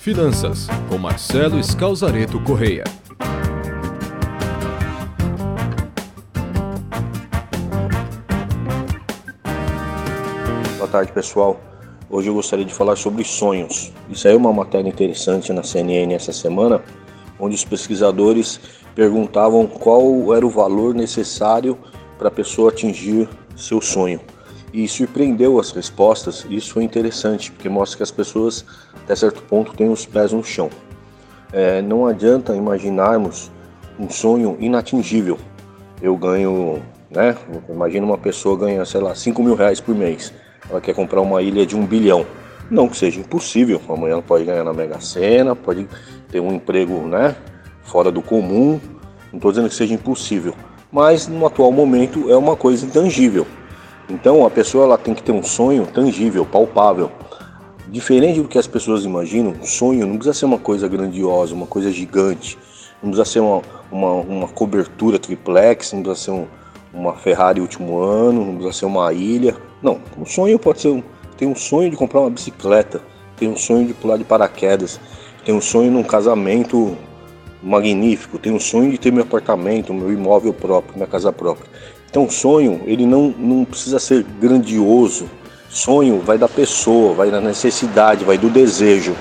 Finanças, 0.00 0.66
com 0.88 0.98
Marcelo 0.98 1.62
Scalzareto 1.62 2.40
Correia. 2.40 2.82
Tarde, 10.98 11.12
pessoal. 11.12 11.60
Hoje 12.10 12.28
eu 12.28 12.34
gostaria 12.34 12.64
de 12.64 12.74
falar 12.74 12.96
sobre 12.96 13.22
sonhos. 13.22 13.92
Isso 14.10 14.26
aí 14.26 14.34
é 14.34 14.36
uma 14.36 14.52
matéria 14.52 14.88
interessante 14.88 15.52
na 15.52 15.62
CNN 15.62 16.12
essa 16.12 16.32
semana, 16.32 16.82
onde 17.38 17.54
os 17.54 17.64
pesquisadores 17.64 18.58
perguntavam 18.96 19.64
qual 19.68 20.34
era 20.34 20.44
o 20.44 20.50
valor 20.50 20.96
necessário 20.96 21.78
para 22.18 22.26
a 22.26 22.30
pessoa 22.32 22.70
atingir 22.70 23.28
seu 23.54 23.80
sonho. 23.80 24.20
E 24.72 24.88
surpreendeu 24.88 25.60
as 25.60 25.70
respostas, 25.70 26.44
isso 26.50 26.72
foi 26.72 26.82
interessante, 26.82 27.52
porque 27.52 27.68
mostra 27.68 27.98
que 27.98 28.02
as 28.02 28.10
pessoas, 28.10 28.64
até 29.04 29.14
certo 29.14 29.40
ponto, 29.42 29.74
têm 29.74 29.88
os 29.88 30.04
pés 30.04 30.32
no 30.32 30.42
chão. 30.42 30.68
É, 31.52 31.80
não 31.80 32.08
adianta 32.08 32.56
imaginarmos 32.56 33.52
um 34.00 34.10
sonho 34.10 34.56
inatingível. 34.58 35.38
Eu 36.02 36.16
ganho, 36.16 36.82
né? 37.08 37.36
Imagina 37.68 38.04
uma 38.04 38.18
pessoa 38.18 38.58
ganha, 38.58 38.84
sei 38.84 39.00
lá, 39.00 39.14
5 39.14 39.40
mil 39.44 39.54
reais 39.54 39.80
por 39.80 39.94
mês 39.94 40.32
ela 40.70 40.80
quer 40.80 40.94
comprar 40.94 41.20
uma 41.20 41.42
ilha 41.42 41.64
de 41.64 41.76
um 41.76 41.86
bilhão. 41.86 42.26
Não 42.70 42.88
que 42.88 42.96
seja 42.96 43.20
impossível, 43.20 43.80
amanhã 43.88 44.14
ela 44.14 44.22
pode 44.22 44.44
ganhar 44.44 44.62
na 44.62 44.72
Mega 44.72 45.00
Sena, 45.00 45.56
pode 45.56 45.88
ter 46.30 46.40
um 46.40 46.52
emprego 46.52 47.06
né, 47.06 47.34
fora 47.82 48.12
do 48.12 48.20
comum, 48.20 48.78
não 49.32 49.38
estou 49.38 49.50
dizendo 49.50 49.68
que 49.68 49.74
seja 49.74 49.94
impossível, 49.94 50.54
mas 50.92 51.26
no 51.26 51.46
atual 51.46 51.72
momento 51.72 52.30
é 52.30 52.36
uma 52.36 52.56
coisa 52.56 52.84
intangível. 52.84 53.46
Então 54.08 54.44
a 54.46 54.50
pessoa 54.50 54.84
ela 54.84 54.98
tem 54.98 55.14
que 55.14 55.22
ter 55.22 55.32
um 55.32 55.42
sonho 55.42 55.86
tangível, 55.86 56.44
palpável. 56.44 57.10
Diferente 57.88 58.40
do 58.40 58.48
que 58.48 58.58
as 58.58 58.66
pessoas 58.66 59.04
imaginam, 59.04 59.54
sonho 59.64 60.06
não 60.06 60.16
precisa 60.16 60.34
ser 60.34 60.44
uma 60.44 60.58
coisa 60.58 60.86
grandiosa, 60.86 61.54
uma 61.54 61.66
coisa 61.66 61.90
gigante, 61.90 62.58
não 63.02 63.10
precisa 63.10 63.24
ser 63.24 63.40
uma, 63.40 63.62
uma, 63.90 64.12
uma 64.12 64.48
cobertura 64.48 65.18
triplex, 65.18 65.94
não 65.94 66.02
precisa 66.02 66.24
ser 66.26 66.30
um, 66.32 66.46
uma 66.92 67.14
Ferrari 67.14 67.60
último 67.62 67.98
ano, 67.98 68.44
não 68.44 68.54
precisa 68.56 68.80
ser 68.80 68.86
uma 68.86 69.10
ilha. 69.12 69.56
Não, 69.82 70.00
um 70.18 70.26
sonho 70.26 70.58
pode 70.58 70.80
ser 70.80 70.88
um, 70.88 71.02
tem 71.36 71.46
um 71.46 71.54
sonho 71.54 71.90
de 71.90 71.96
comprar 71.96 72.20
uma 72.20 72.30
bicicleta, 72.30 73.00
tem 73.36 73.48
um 73.48 73.56
sonho 73.56 73.86
de 73.86 73.94
pular 73.94 74.16
de 74.16 74.24
paraquedas, 74.24 75.00
tem 75.44 75.54
um 75.54 75.60
sonho 75.60 75.90
num 75.90 76.02
casamento 76.02 76.96
magnífico, 77.62 78.38
tem 78.38 78.52
um 78.52 78.60
sonho 78.60 78.90
de 78.90 78.98
ter 78.98 79.12
meu 79.12 79.22
apartamento, 79.22 79.94
meu 79.94 80.12
imóvel 80.12 80.52
próprio, 80.52 80.94
minha 80.94 81.06
casa 81.06 81.32
própria. 81.32 81.68
Então, 82.10 82.28
sonho, 82.28 82.82
ele 82.86 83.06
não, 83.06 83.34
não 83.38 83.64
precisa 83.64 83.98
ser 83.98 84.24
grandioso. 84.40 85.28
Sonho 85.68 86.20
vai 86.20 86.38
da 86.38 86.48
pessoa, 86.48 87.14
vai 87.14 87.30
da 87.30 87.40
necessidade, 87.40 88.24
vai 88.24 88.38
do 88.38 88.48
desejo. 88.48 89.14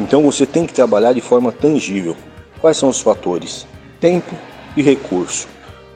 Então, 0.00 0.22
você 0.22 0.44
tem 0.44 0.66
que 0.66 0.72
trabalhar 0.72 1.12
de 1.12 1.20
forma 1.20 1.52
tangível. 1.52 2.16
Quais 2.60 2.76
são 2.76 2.88
os 2.88 3.00
fatores? 3.00 3.66
Tempo 4.00 4.34
e 4.76 4.82
recurso. 4.82 5.46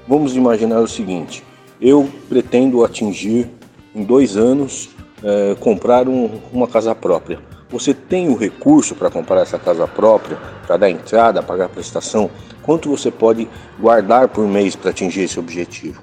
Vamos 0.07 0.37
imaginar 0.37 0.81
o 0.81 0.89
seguinte: 0.89 1.43
eu 1.81 2.09
pretendo 2.29 2.85
atingir 2.85 3.49
em 3.95 4.05
dois 4.05 4.37
anos 4.37 4.91
é, 5.23 5.55
comprar 5.61 6.09
um, 6.09 6.31
uma 6.53 6.67
casa 6.67 6.95
própria. 6.95 7.39
Você 7.71 7.95
tem 7.95 8.29
o 8.29 8.37
recurso 8.37 8.95
para 8.95 9.11
comprar 9.11 9.41
essa 9.41 9.59
casa 9.59 9.87
própria, 9.87 10.39
para 10.67 10.77
dar 10.77 10.91
entrada, 10.91 11.43
pagar 11.43 11.69
prestação? 11.69 12.31
Quanto 12.63 12.91
você 12.91 13.11
pode 13.11 13.49
guardar 13.81 14.29
por 14.29 14.47
mês 14.47 14.77
para 14.77 14.91
atingir 14.91 15.23
esse 15.23 15.41
objetivo? 15.41 16.03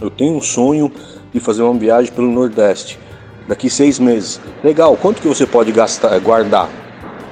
Eu 0.00 0.10
tenho 0.10 0.36
um 0.36 0.40
sonho 0.40 0.90
de 1.32 1.40
fazer 1.40 1.62
uma 1.62 1.78
viagem 1.78 2.12
pelo 2.12 2.30
Nordeste 2.30 2.98
daqui 3.46 3.68
seis 3.68 3.98
meses. 3.98 4.40
Legal, 4.62 4.96
quanto 4.96 5.20
que 5.20 5.28
você 5.28 5.46
pode 5.46 5.72
gastar, 5.72 6.18
guardar? 6.20 6.70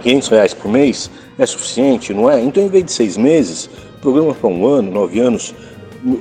500 0.03 0.29
reais 0.29 0.55
por 0.55 0.71
mês? 0.71 1.11
É 1.39 1.47
suficiente, 1.47 2.13
não 2.13 2.31
é? 2.31 2.41
Então, 2.41 2.63
em 2.63 2.69
vez 2.69 2.85
de 2.85 2.93
seis 2.93 3.17
meses, 3.17 3.71
programa 4.01 4.35
para 4.35 4.51
um 4.51 4.67
ano, 4.67 4.91
nove 4.91 5.19
anos, 5.21 5.55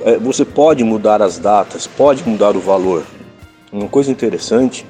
é, 0.04 0.16
você 0.16 0.44
pode 0.44 0.82
mudar 0.84 1.20
as 1.20 1.38
datas, 1.38 1.86
pode 1.86 2.26
mudar 2.26 2.56
o 2.56 2.60
valor. 2.60 3.04
Uma 3.72 3.88
coisa 3.88 4.10
interessante, 4.10 4.84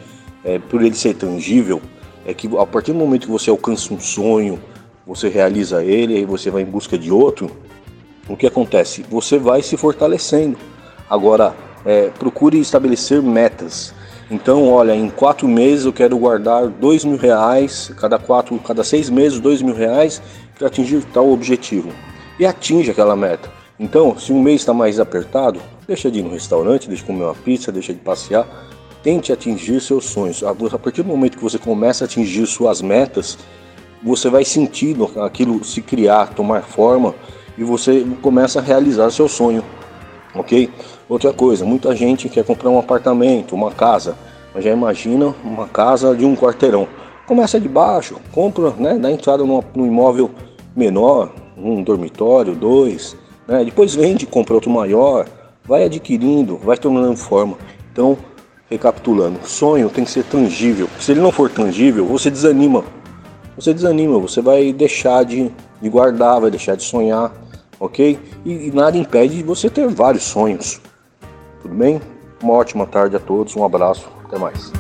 é, 0.45 0.59
por 0.59 0.83
ele 0.83 0.97
ser 0.97 1.15
tangível, 1.15 1.81
é 2.27 2.35
que 2.35 2.49
a 2.59 2.67
partir 2.67 2.93
do 2.93 2.99
momento 2.99 3.27
que 3.27 3.33
você 3.33 3.49
alcança 3.49 3.95
um 3.95 4.01
sonho, 4.01 4.59
você 5.07 5.29
realiza 5.29 5.85
ele, 5.85 6.17
aí 6.17 6.25
você 6.25 6.51
vai 6.51 6.63
em 6.63 6.67
busca 6.67 6.99
de 6.99 7.11
outro, 7.13 7.49
o 8.29 8.37
que 8.37 8.47
acontece? 8.47 9.05
Você 9.09 9.39
vai 9.39 9.63
se 9.63 9.77
fortalecendo. 9.77 10.57
Agora, 11.09 11.55
é, 11.85 12.11
procure 12.19 12.59
estabelecer 12.59 13.23
metas. 13.23 13.95
Então, 14.29 14.69
olha, 14.69 14.97
em 14.97 15.11
quatro 15.11 15.47
meses 15.47 15.85
eu 15.85 15.93
quero 15.93 16.19
guardar 16.19 16.67
dois 16.67 17.05
mil 17.05 17.19
reais, 17.19 17.93
cada 18.01 18.19
quatro, 18.19 18.59
cada 18.59 18.83
seis 18.83 19.09
meses 19.09 19.39
dois 19.39 19.63
mil 19.63 19.75
reais 19.75 20.21
para 20.59 20.67
atingir 20.67 21.05
tal 21.13 21.31
objetivo. 21.31 21.91
E 22.37 22.47
atinge 22.47 22.91
aquela 22.91 23.15
meta. 23.15 23.62
Então, 23.83 24.17
se 24.17 24.33
um 24.33 24.41
mês 24.41 24.61
está 24.61 24.73
mais 24.73 25.01
apertado, 25.01 25.61
deixa 25.89 26.09
de 26.09 26.21
ir 26.21 26.23
no 26.23 26.31
restaurante, 26.31 26.87
deixa 26.87 27.03
de 27.03 27.07
comer 27.13 27.25
uma 27.25 27.35
pizza, 27.35 27.73
deixa 27.73 27.93
de 27.93 27.99
passear. 27.99 28.47
Tente 29.03 29.33
atingir 29.33 29.81
seus 29.81 30.05
sonhos. 30.05 30.45
A 30.45 30.79
partir 30.79 31.03
do 31.03 31.09
momento 31.09 31.37
que 31.37 31.43
você 31.43 31.59
começa 31.59 32.05
a 32.05 32.07
atingir 32.07 32.47
suas 32.47 32.81
metas, 32.81 33.37
você 34.01 34.31
vai 34.31 34.45
sentindo 34.45 35.11
aquilo 35.21 35.65
se 35.65 35.83
criar, 35.83 36.33
tomar 36.33 36.63
forma 36.63 37.13
e 37.59 37.65
você 37.65 38.07
começa 38.23 38.61
a 38.61 38.63
realizar 38.63 39.11
seu 39.11 39.29
sonho. 39.29 39.65
Ok? 40.33 40.71
Outra 41.09 41.33
coisa, 41.33 41.65
muita 41.65 41.95
gente 41.97 42.29
quer 42.29 42.45
comprar 42.45 42.71
um 42.71 42.79
apartamento, 42.79 43.53
uma 43.53 43.73
casa, 43.73 44.17
mas 44.55 44.63
já 44.63 44.71
imagina 44.71 45.35
uma 45.43 45.67
casa 45.67 46.15
de 46.15 46.25
um 46.25 46.37
quarteirão. 46.37 46.87
Começa 47.27 47.59
de 47.59 47.69
baixo, 47.69 48.15
compra, 48.31 48.71
né, 48.79 48.97
dá 48.97 49.11
entrada 49.11 49.45
num, 49.45 49.61
num 49.75 49.87
imóvel 49.89 50.31
menor, 50.77 51.33
um 51.57 51.83
dormitório, 51.83 52.55
dois, 52.55 53.17
né? 53.53 53.65
Depois 53.65 53.95
vende, 53.95 54.25
compra 54.25 54.55
outro 54.55 54.71
maior, 54.71 55.29
vai 55.65 55.85
adquirindo, 55.85 56.57
vai 56.57 56.77
tomando 56.77 57.17
forma. 57.17 57.59
Então, 57.93 58.17
recapitulando, 58.71 59.39
sonho 59.45 59.91
tem 59.91 60.05
que 60.05 60.11
ser 60.11 60.25
tangível. 60.25 60.89
Se 60.99 61.13
ele 61.13 61.21
não 61.21 61.31
for 61.31 61.51
tangível, 61.51 62.07
você 62.07 62.31
desanima. 62.31 62.83
Você 63.55 63.75
desanima, 63.75 64.19
você 64.19 64.41
vai 64.41 64.73
deixar 64.73 65.25
de, 65.25 65.53
de 65.81 65.89
guardar, 65.91 66.41
vai 66.41 66.51
deixar 66.51 66.75
de 66.75 66.83
sonhar, 66.83 67.31
ok? 67.79 68.19
E, 68.47 68.69
e 68.69 68.71
nada 68.73 68.97
impede 68.97 69.37
de 69.37 69.43
você 69.43 69.69
ter 69.69 69.87
vários 69.89 70.23
sonhos. 70.23 70.81
Tudo 71.61 71.75
bem? 71.75 72.01
Uma 72.43 72.55
ótima 72.55 72.87
tarde 72.87 73.15
a 73.15 73.21
todos, 73.21 73.55
um 73.55 73.63
abraço, 73.63 74.09
até 74.25 74.39
mais. 74.39 74.73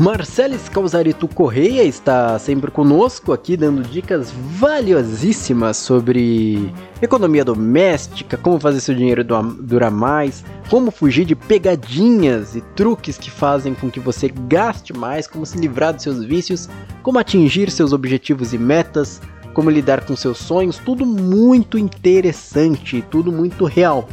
Marcelo 0.00 0.58
Calzarito 0.72 1.28
Correia 1.28 1.84
está 1.84 2.38
sempre 2.38 2.70
conosco 2.70 3.34
aqui 3.34 3.54
dando 3.54 3.82
dicas 3.82 4.32
valiosíssimas 4.32 5.76
sobre 5.76 6.72
economia 7.02 7.44
doméstica, 7.44 8.38
como 8.38 8.58
fazer 8.58 8.80
seu 8.80 8.94
dinheiro 8.94 9.22
durar 9.22 9.90
mais, 9.90 10.42
como 10.70 10.90
fugir 10.90 11.26
de 11.26 11.36
pegadinhas 11.36 12.56
e 12.56 12.62
truques 12.74 13.18
que 13.18 13.30
fazem 13.30 13.74
com 13.74 13.90
que 13.90 14.00
você 14.00 14.32
gaste 14.48 14.94
mais, 14.94 15.26
como 15.26 15.44
se 15.44 15.58
livrar 15.58 15.92
dos 15.92 16.02
seus 16.02 16.24
vícios, 16.24 16.66
como 17.02 17.18
atingir 17.18 17.70
seus 17.70 17.92
objetivos 17.92 18.54
e 18.54 18.58
metas, 18.58 19.20
como 19.52 19.68
lidar 19.68 20.06
com 20.06 20.16
seus 20.16 20.38
sonhos, 20.38 20.78
tudo 20.78 21.04
muito 21.04 21.76
interessante, 21.76 23.04
tudo 23.10 23.30
muito 23.30 23.66
real. 23.66 24.08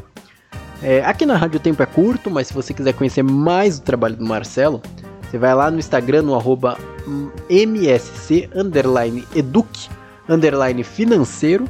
É, 0.84 1.02
aqui 1.06 1.26
na 1.26 1.38
Rádio 1.38 1.62
Tempo 1.62 1.82
é 1.82 1.86
curto, 1.86 2.30
mas 2.30 2.48
se 2.48 2.54
você 2.54 2.74
quiser 2.74 2.92
conhecer 2.92 3.24
mais 3.24 3.80
do 3.80 3.86
trabalho 3.86 4.18
do 4.18 4.26
Marcelo, 4.26 4.82
você 5.30 5.38
vai 5.38 5.54
lá 5.54 5.70
no 5.70 5.80
Instagram, 5.80 6.24
no 6.24 6.36
arroba 6.36 6.78
msc, 7.50 8.50
underline 8.56 9.28
educ, 9.36 9.90
underline 10.30 10.84
financeiro, 10.84 11.66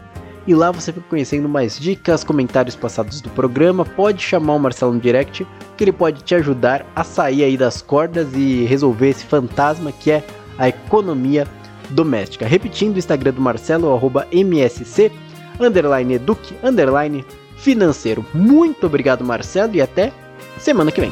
e 0.45 0.55
lá 0.55 0.71
você 0.71 0.93
fica 0.93 1.05
conhecendo 1.09 1.49
mais 1.49 1.77
dicas, 1.77 2.23
comentários 2.23 2.75
passados 2.75 3.19
do 3.19 3.29
programa, 3.31 3.83
pode 3.83 4.21
chamar 4.21 4.53
o 4.53 4.59
Marcelo 4.59 4.93
no 4.93 4.99
direct, 4.99 5.45
que 5.75 5.83
ele 5.83 5.91
pode 5.91 6.23
te 6.23 6.35
ajudar 6.35 6.85
a 6.95 7.03
sair 7.03 7.43
aí 7.43 7.57
das 7.57 7.81
cordas 7.81 8.29
e 8.33 8.63
resolver 8.63 9.09
esse 9.09 9.25
fantasma 9.25 9.91
que 9.91 10.11
é 10.11 10.23
a 10.57 10.69
economia 10.69 11.45
doméstica. 11.89 12.45
Repetindo 12.45 12.95
o 12.95 12.99
Instagram 12.99 13.33
do 13.33 13.41
Marcelo, 13.41 13.93
arroba 13.93 14.25
msc, 14.31 15.11
underline 15.59 16.13
educ, 16.13 16.55
underline 16.63 17.25
financeiro. 17.57 18.25
Muito 18.33 18.85
obrigado, 18.85 19.25
Marcelo, 19.25 19.75
e 19.75 19.81
até 19.81 20.13
semana 20.57 20.91
que 20.91 21.01
vem. 21.01 21.11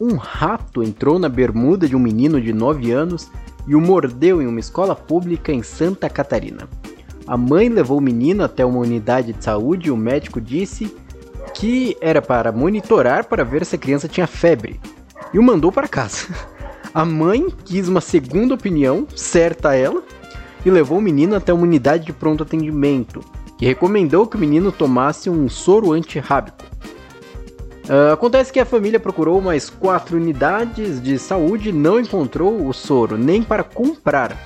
Um 0.00 0.14
rato 0.14 0.82
entrou 0.82 1.18
na 1.18 1.28
bermuda 1.28 1.86
de 1.86 1.94
um 1.94 1.98
menino 1.98 2.40
de 2.40 2.54
9 2.54 2.90
anos 2.90 3.30
e 3.68 3.74
o 3.74 3.80
mordeu 3.80 4.40
em 4.40 4.46
uma 4.46 4.58
escola 4.58 4.96
pública 4.96 5.52
em 5.52 5.62
Santa 5.62 6.08
Catarina. 6.08 6.66
A 7.26 7.36
mãe 7.36 7.68
levou 7.68 7.98
o 7.98 8.00
menino 8.00 8.42
até 8.42 8.64
uma 8.64 8.78
unidade 8.78 9.34
de 9.34 9.44
saúde 9.44 9.88
e 9.88 9.90
o 9.90 9.96
médico 9.96 10.40
disse 10.40 10.96
que 11.54 11.96
era 12.00 12.22
para 12.22 12.50
monitorar 12.50 13.26
para 13.26 13.44
ver 13.44 13.66
se 13.66 13.76
a 13.76 13.78
criança 13.78 14.08
tinha 14.08 14.26
febre 14.26 14.80
e 15.34 15.38
o 15.38 15.42
mandou 15.42 15.70
para 15.70 15.86
casa. 15.86 16.28
A 16.94 17.04
mãe 17.04 17.46
quis 17.64 17.86
uma 17.86 18.00
segunda 18.00 18.54
opinião, 18.54 19.06
certa 19.14 19.76
ela, 19.76 20.02
e 20.64 20.70
levou 20.70 20.98
o 20.98 21.02
menino 21.02 21.36
até 21.36 21.52
uma 21.52 21.62
unidade 21.62 22.06
de 22.06 22.12
pronto 22.12 22.42
atendimento, 22.42 23.20
que 23.56 23.66
recomendou 23.66 24.26
que 24.26 24.36
o 24.36 24.40
menino 24.40 24.72
tomasse 24.72 25.30
um 25.30 25.48
soro 25.48 25.92
antirrábico. 25.92 26.69
Uh, 27.90 28.12
acontece 28.12 28.52
que 28.52 28.60
a 28.60 28.64
família 28.64 29.00
procurou 29.00 29.40
mais 29.40 29.68
quatro 29.68 30.16
unidades 30.16 31.02
de 31.02 31.18
saúde 31.18 31.70
e 31.70 31.72
não 31.72 31.98
encontrou 31.98 32.64
o 32.68 32.72
soro, 32.72 33.18
nem 33.18 33.42
para 33.42 33.64
comprar. 33.64 34.38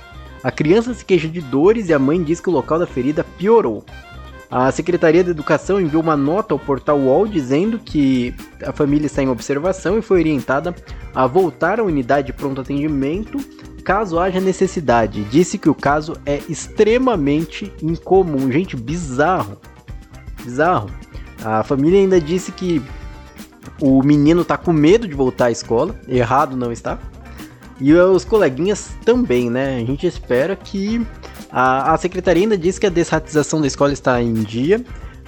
A 0.43 0.49
criança 0.49 0.95
se 0.95 1.05
queixa 1.05 1.27
de 1.27 1.41
dores 1.41 1.87
e 1.87 1.93
a 1.93 1.99
mãe 1.99 2.23
diz 2.23 2.39
que 2.39 2.49
o 2.49 2.51
local 2.51 2.79
da 2.79 2.87
ferida 2.87 3.23
piorou. 3.37 3.85
A 4.49 4.71
Secretaria 4.71 5.23
de 5.23 5.29
Educação 5.29 5.79
enviou 5.79 6.01
uma 6.01 6.17
nota 6.17 6.55
ao 6.55 6.59
portal 6.59 6.97
UOL 6.97 7.27
dizendo 7.27 7.77
que 7.77 8.33
a 8.65 8.71
família 8.71 9.05
está 9.05 9.21
em 9.21 9.29
observação 9.29 9.99
e 9.99 10.01
foi 10.01 10.21
orientada 10.21 10.73
a 11.13 11.27
voltar 11.27 11.79
à 11.79 11.83
unidade 11.83 12.27
de 12.27 12.33
pronto 12.33 12.61
atendimento 12.61 13.37
caso 13.83 14.19
haja 14.19 14.41
necessidade. 14.41 15.23
Disse 15.25 15.59
que 15.59 15.69
o 15.69 15.75
caso 15.75 16.17
é 16.25 16.41
extremamente 16.49 17.71
incomum. 17.79 18.51
Gente, 18.51 18.75
bizarro. 18.75 19.57
Bizarro. 20.43 20.89
A 21.43 21.61
família 21.63 21.99
ainda 21.99 22.19
disse 22.19 22.51
que 22.51 22.81
o 23.79 24.01
menino 24.03 24.41
está 24.41 24.57
com 24.57 24.71
medo 24.71 25.07
de 25.07 25.13
voltar 25.13 25.45
à 25.45 25.51
escola. 25.51 25.95
Errado 26.07 26.55
não 26.55 26.71
está. 26.71 26.97
E 27.79 27.93
os 27.93 28.23
coleguinhas 28.23 28.91
também, 29.03 29.49
né? 29.49 29.77
A 29.77 29.85
gente 29.85 30.07
espera 30.07 30.55
que 30.55 31.05
a, 31.51 31.93
a 31.93 31.97
secretaria 31.97 32.43
ainda 32.43 32.57
diz 32.57 32.79
que 32.79 32.85
a 32.85 32.89
desratização 32.89 33.59
da 33.59 33.67
escola 33.67 33.91
está 33.91 34.21
em 34.21 34.33
dia. 34.33 34.83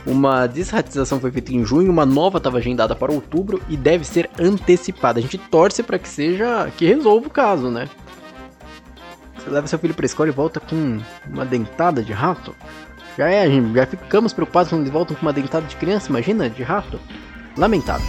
Uma 0.06 0.48
desratização 0.48 1.20
foi 1.20 1.32
feita 1.32 1.54
em 1.54 1.66
junho, 1.66 1.92
uma 1.92 2.06
nova 2.06 2.38
estava 2.38 2.60
agendada 2.60 2.96
para 2.96 3.12
outubro 3.12 3.62
e 3.68 3.76
deve 3.76 4.06
ser 4.06 4.30
antecipada. 4.40 5.20
A 5.20 5.22
gente 5.22 5.38
torce 5.38 5.84
para 5.84 6.00
que 6.00 6.08
seja 6.08 6.72
que 6.78 6.86
resolva 6.86 7.28
o 7.28 7.30
caso, 7.30 7.70
né? 7.70 7.90
Você 9.38 9.50
leva 9.50 9.68
seu 9.68 9.78
filho 9.78 9.94
para 9.94 10.06
a 10.06 10.08
escola 10.08 10.30
e 10.30 10.32
volta 10.32 10.62
com 10.62 11.00
uma 11.30 11.46
dentada 11.46 12.02
de 12.02 12.14
rato? 12.14 12.56
Já 13.18 13.28
é, 13.28 13.50
já 13.74 13.86
ficamos 13.86 14.32
preocupados 14.32 14.70
quando 14.70 14.82
eles 14.82 14.94
voltam 14.94 15.16
com 15.16 15.26
uma 15.26 15.34
dentada 15.34 15.66
de 15.66 15.76
criança, 15.76 16.10
imagina, 16.10 16.50
de 16.50 16.64
rato? 16.64 17.00
Lamentável. 17.58 18.06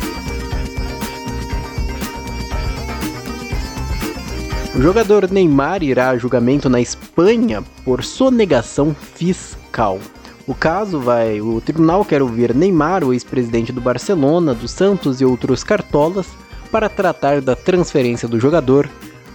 O 4.75 4.81
jogador 4.81 5.29
Neymar 5.31 5.83
irá 5.83 6.11
a 6.11 6.17
julgamento 6.17 6.69
na 6.69 6.81
Espanha 6.81 7.65
por 7.85 8.05
sonegação 8.05 8.95
fiscal. 8.95 9.99
O 10.47 10.55
caso 10.55 11.01
vai. 11.01 11.41
O 11.41 11.61
tribunal 11.61 12.05
quer 12.05 12.23
ouvir 12.23 12.55
Neymar, 12.55 13.03
o 13.03 13.13
ex-presidente 13.13 13.73
do 13.73 13.81
Barcelona, 13.81 14.55
do 14.55 14.69
Santos 14.69 15.21
e 15.21 15.25
outros 15.25 15.65
cartolas 15.65 16.29
para 16.71 16.89
tratar 16.89 17.41
da 17.41 17.57
transferência 17.57 18.29
do 18.29 18.39
jogador 18.39 18.89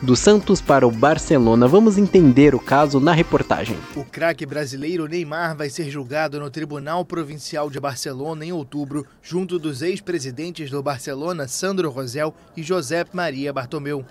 do 0.03 0.17
Santos 0.17 0.60
para 0.60 0.86
o 0.86 0.91
Barcelona. 0.91 1.65
Vamos 1.65 1.98
entender 1.98 2.53
o 2.53 2.60
caso 2.60 3.00
na 3.00 3.13
reportagem. 3.13 3.77
O 3.95 4.03
craque 4.03 4.45
brasileiro 4.45 5.07
Neymar 5.07 5.55
vai 5.55 5.69
ser 5.69 5.89
julgado 5.89 6.41
no 6.41 6.50
Tribunal 6.50 7.05
Provincial 7.05 7.69
de 7.69 7.79
Barcelona 7.79 8.43
em 8.43 8.51
outubro, 8.51 9.07
junto 9.22 9.57
dos 9.57 9.81
ex-presidentes 9.81 10.69
do 10.69 10.83
Barcelona, 10.83 11.48
Sandro 11.48 11.89
Rosel 11.89 12.36
e 12.57 12.62
José 12.62 13.05
Maria 13.13 13.53
Bartomeu. 13.53 14.05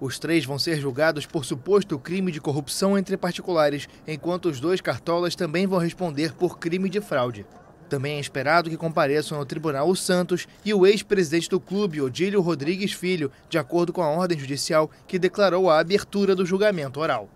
Os 0.00 0.16
três 0.16 0.44
vão 0.44 0.60
ser 0.60 0.80
julgados 0.80 1.26
por 1.26 1.44
suposto 1.44 1.98
crime 1.98 2.30
de 2.30 2.40
corrupção 2.40 2.96
entre 2.96 3.16
particulares, 3.16 3.88
enquanto 4.06 4.46
os 4.46 4.60
dois 4.60 4.80
cartolas 4.80 5.34
também 5.34 5.66
vão 5.66 5.80
responder 5.80 6.32
por 6.34 6.56
crime 6.56 6.88
de 6.88 7.00
fraude. 7.00 7.44
Também 7.92 8.16
é 8.16 8.20
esperado 8.20 8.70
que 8.70 8.76
compareçam 8.78 9.36
ao 9.36 9.44
tribunal 9.44 9.86
o 9.86 9.94
Santos 9.94 10.48
e 10.64 10.72
o 10.72 10.86
ex-presidente 10.86 11.50
do 11.50 11.60
clube, 11.60 12.00
Odílio 12.00 12.40
Rodrigues 12.40 12.94
Filho, 12.94 13.30
de 13.50 13.58
acordo 13.58 13.92
com 13.92 14.00
a 14.00 14.08
ordem 14.08 14.38
judicial 14.38 14.90
que 15.06 15.18
declarou 15.18 15.68
a 15.68 15.78
abertura 15.78 16.34
do 16.34 16.46
julgamento 16.46 17.00
oral. 17.00 17.28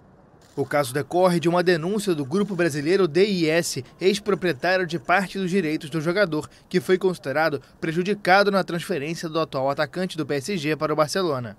O 0.57 0.65
caso 0.65 0.95
decorre 0.95 1.39
de 1.39 1.47
uma 1.47 1.63
denúncia 1.63 2.15
do 2.15 2.25
grupo 2.25 2.57
brasileiro 2.57 3.07
DIS, 3.07 3.83
ex-proprietário 4.01 4.87
de 4.87 4.99
parte 4.99 5.39
dos 5.39 5.51
direitos 5.51 5.91
do 5.91 6.01
jogador, 6.01 6.49
que 6.71 6.81
foi 6.81 6.97
considerado 6.97 7.61
prejudicado 7.79 8.51
na 8.51 8.65
transferência 8.65 9.29
do 9.29 9.39
atual 9.39 9.69
atacante 9.69 10.17
do 10.17 10.25
PSG 10.25 10.75
para 10.75 10.91
o 10.91 10.97
Barcelona. 10.97 11.55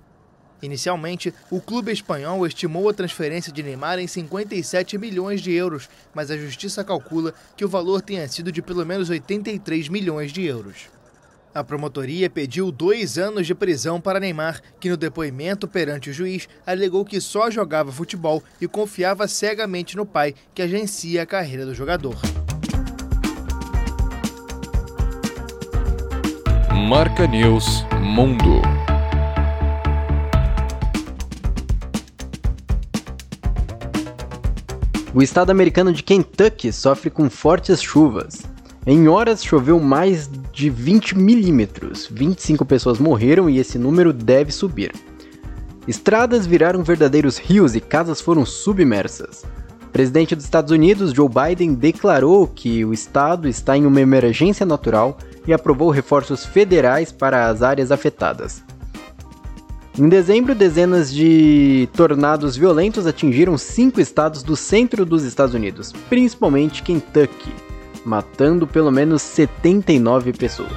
Inicialmente, 0.61 1.33
o 1.51 1.61
clube 1.61 1.91
espanhol 1.91 2.45
estimou 2.45 2.89
a 2.89 2.93
transferência 2.93 3.51
de 3.51 3.61
Neymar 3.61 3.99
em 3.99 4.07
57 4.07 4.97
milhões 4.97 5.41
de 5.41 5.51
euros, 5.53 5.87
mas 6.13 6.31
a 6.31 6.37
justiça 6.37 6.83
calcula 6.83 7.33
que 7.55 7.63
o 7.63 7.69
valor 7.69 8.01
tenha 8.01 8.27
sido 8.27 8.51
de 8.51 8.61
pelo 8.61 8.85
menos 8.85 9.09
83 9.09 9.87
milhões 9.89 10.31
de 10.31 10.43
euros. 10.43 10.89
A 11.53 11.63
promotoria 11.63 12.29
pediu 12.29 12.71
dois 12.71 13.17
anos 13.17 13.47
de 13.47 13.55
prisão 13.55 13.99
para 13.99 14.19
Neymar, 14.19 14.61
que 14.79 14.89
no 14.89 14.97
depoimento 14.97 15.67
perante 15.67 16.09
o 16.09 16.13
juiz 16.13 16.47
alegou 16.65 17.03
que 17.03 17.19
só 17.19 17.49
jogava 17.49 17.91
futebol 17.91 18.43
e 18.61 18.67
confiava 18.67 19.27
cegamente 19.27 19.95
no 19.95 20.05
pai, 20.05 20.35
que 20.53 20.61
agencia 20.61 21.23
a 21.23 21.25
carreira 21.25 21.65
do 21.65 21.73
jogador. 21.73 22.15
Marca 26.87 27.25
News 27.25 27.83
Mundo. 28.01 28.61
O 35.17 35.21
estado 35.23 35.49
americano 35.49 35.91
de 35.91 36.03
Kentucky 36.03 36.71
sofre 36.71 37.09
com 37.09 37.27
fortes 37.27 37.81
chuvas. 37.81 38.43
Em 38.85 39.07
horas 39.07 39.43
choveu 39.43 39.79
mais 39.79 40.29
de 40.53 40.69
20 40.69 41.17
milímetros, 41.17 42.07
25 42.11 42.63
pessoas 42.63 42.99
morreram 42.99 43.49
e 43.49 43.57
esse 43.57 43.79
número 43.79 44.13
deve 44.13 44.51
subir. 44.51 44.93
Estradas 45.87 46.45
viraram 46.45 46.83
verdadeiros 46.83 47.39
rios 47.39 47.73
e 47.73 47.81
casas 47.81 48.21
foram 48.21 48.45
submersas. 48.45 49.43
O 49.87 49.89
presidente 49.89 50.35
dos 50.35 50.45
Estados 50.45 50.71
Unidos, 50.71 51.13
Joe 51.13 51.27
Biden, 51.27 51.73
declarou 51.73 52.45
que 52.45 52.85
o 52.85 52.93
estado 52.93 53.47
está 53.47 53.75
em 53.75 53.87
uma 53.87 53.99
emergência 53.99 54.67
natural 54.67 55.17
e 55.47 55.51
aprovou 55.51 55.89
reforços 55.89 56.45
federais 56.45 57.11
para 57.11 57.49
as 57.49 57.63
áreas 57.63 57.91
afetadas. 57.91 58.66
Em 59.99 60.07
dezembro, 60.07 60.53
dezenas 60.53 61.11
de 61.11 61.89
tornados 61.93 62.55
violentos 62.55 63.07
atingiram 63.07 63.57
cinco 63.57 63.99
estados 63.99 64.43
do 64.43 64.55
centro 64.55 65.03
dos 65.03 65.23
Estados 65.23 65.55
Unidos, 65.55 65.91
principalmente 66.07 66.83
Kentucky, 66.83 67.51
matando 68.05 68.67
pelo 68.67 68.91
menos 68.91 69.23
79 69.23 70.33
pessoas. 70.33 70.69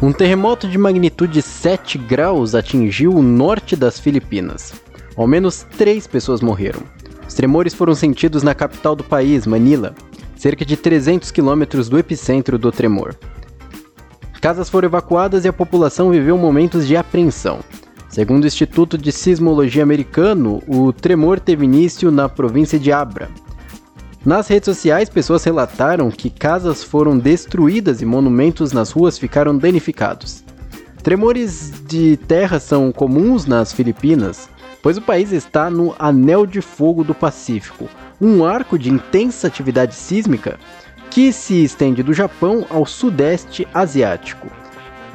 Um 0.00 0.10
terremoto 0.10 0.66
de 0.66 0.78
magnitude 0.78 1.42
7 1.42 1.98
graus 1.98 2.54
atingiu 2.54 3.12
o 3.12 3.22
norte 3.22 3.76
das 3.76 4.00
Filipinas. 4.00 4.72
Ao 5.14 5.26
menos 5.26 5.66
três 5.76 6.06
pessoas 6.06 6.40
morreram. 6.40 6.80
Os 7.28 7.34
tremores 7.34 7.74
foram 7.74 7.94
sentidos 7.94 8.42
na 8.42 8.54
capital 8.54 8.96
do 8.96 9.04
país, 9.04 9.46
Manila, 9.46 9.94
cerca 10.34 10.64
de 10.64 10.78
300 10.78 11.30
quilômetros 11.30 11.90
do 11.90 11.98
epicentro 11.98 12.56
do 12.56 12.72
tremor. 12.72 13.14
Casas 14.46 14.70
foram 14.70 14.86
evacuadas 14.86 15.44
e 15.44 15.48
a 15.48 15.52
população 15.52 16.12
viveu 16.12 16.38
momentos 16.38 16.86
de 16.86 16.96
apreensão. 16.96 17.58
Segundo 18.08 18.44
o 18.44 18.46
Instituto 18.46 18.96
de 18.96 19.10
Sismologia 19.10 19.82
Americano, 19.82 20.62
o 20.68 20.92
tremor 20.92 21.40
teve 21.40 21.64
início 21.64 22.12
na 22.12 22.28
província 22.28 22.78
de 22.78 22.92
Abra. 22.92 23.28
Nas 24.24 24.46
redes 24.46 24.66
sociais, 24.66 25.08
pessoas 25.08 25.42
relataram 25.42 26.12
que 26.12 26.30
casas 26.30 26.84
foram 26.84 27.18
destruídas 27.18 28.00
e 28.00 28.04
monumentos 28.04 28.70
nas 28.70 28.92
ruas 28.92 29.18
ficaram 29.18 29.58
danificados. 29.58 30.44
Tremores 31.02 31.72
de 31.88 32.16
terra 32.16 32.60
são 32.60 32.92
comuns 32.92 33.46
nas 33.46 33.72
Filipinas, 33.72 34.48
pois 34.80 34.96
o 34.96 35.02
país 35.02 35.32
está 35.32 35.68
no 35.68 35.92
Anel 35.98 36.46
de 36.46 36.60
Fogo 36.60 37.02
do 37.02 37.16
Pacífico, 37.16 37.88
um 38.20 38.44
arco 38.44 38.78
de 38.78 38.92
intensa 38.92 39.48
atividade 39.48 39.96
sísmica 39.96 40.56
que 41.16 41.32
se 41.32 41.64
estende 41.64 42.02
do 42.02 42.12
Japão 42.12 42.66
ao 42.68 42.84
Sudeste 42.84 43.66
Asiático. 43.72 44.48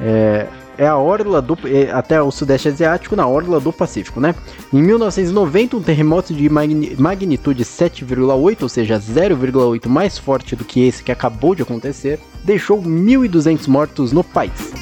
É, 0.00 0.48
é 0.76 0.84
a 0.84 0.96
orla 0.96 1.40
do 1.40 1.56
é, 1.64 1.92
até 1.92 2.20
o 2.20 2.28
Sudeste 2.32 2.66
Asiático 2.66 3.14
na 3.14 3.24
orla 3.24 3.60
do 3.60 3.72
Pacífico, 3.72 4.18
né? 4.18 4.34
Em 4.72 4.82
1990, 4.82 5.76
um 5.76 5.80
terremoto 5.80 6.34
de 6.34 6.48
magnitude 6.48 7.64
7,8, 7.64 8.62
ou 8.62 8.68
seja, 8.68 8.98
0,8 8.98 9.86
mais 9.86 10.18
forte 10.18 10.56
do 10.56 10.64
que 10.64 10.84
esse 10.84 11.04
que 11.04 11.12
acabou 11.12 11.54
de 11.54 11.62
acontecer, 11.62 12.18
deixou 12.42 12.82
1.200 12.82 13.68
mortos 13.68 14.10
no 14.10 14.24
país. 14.24 14.72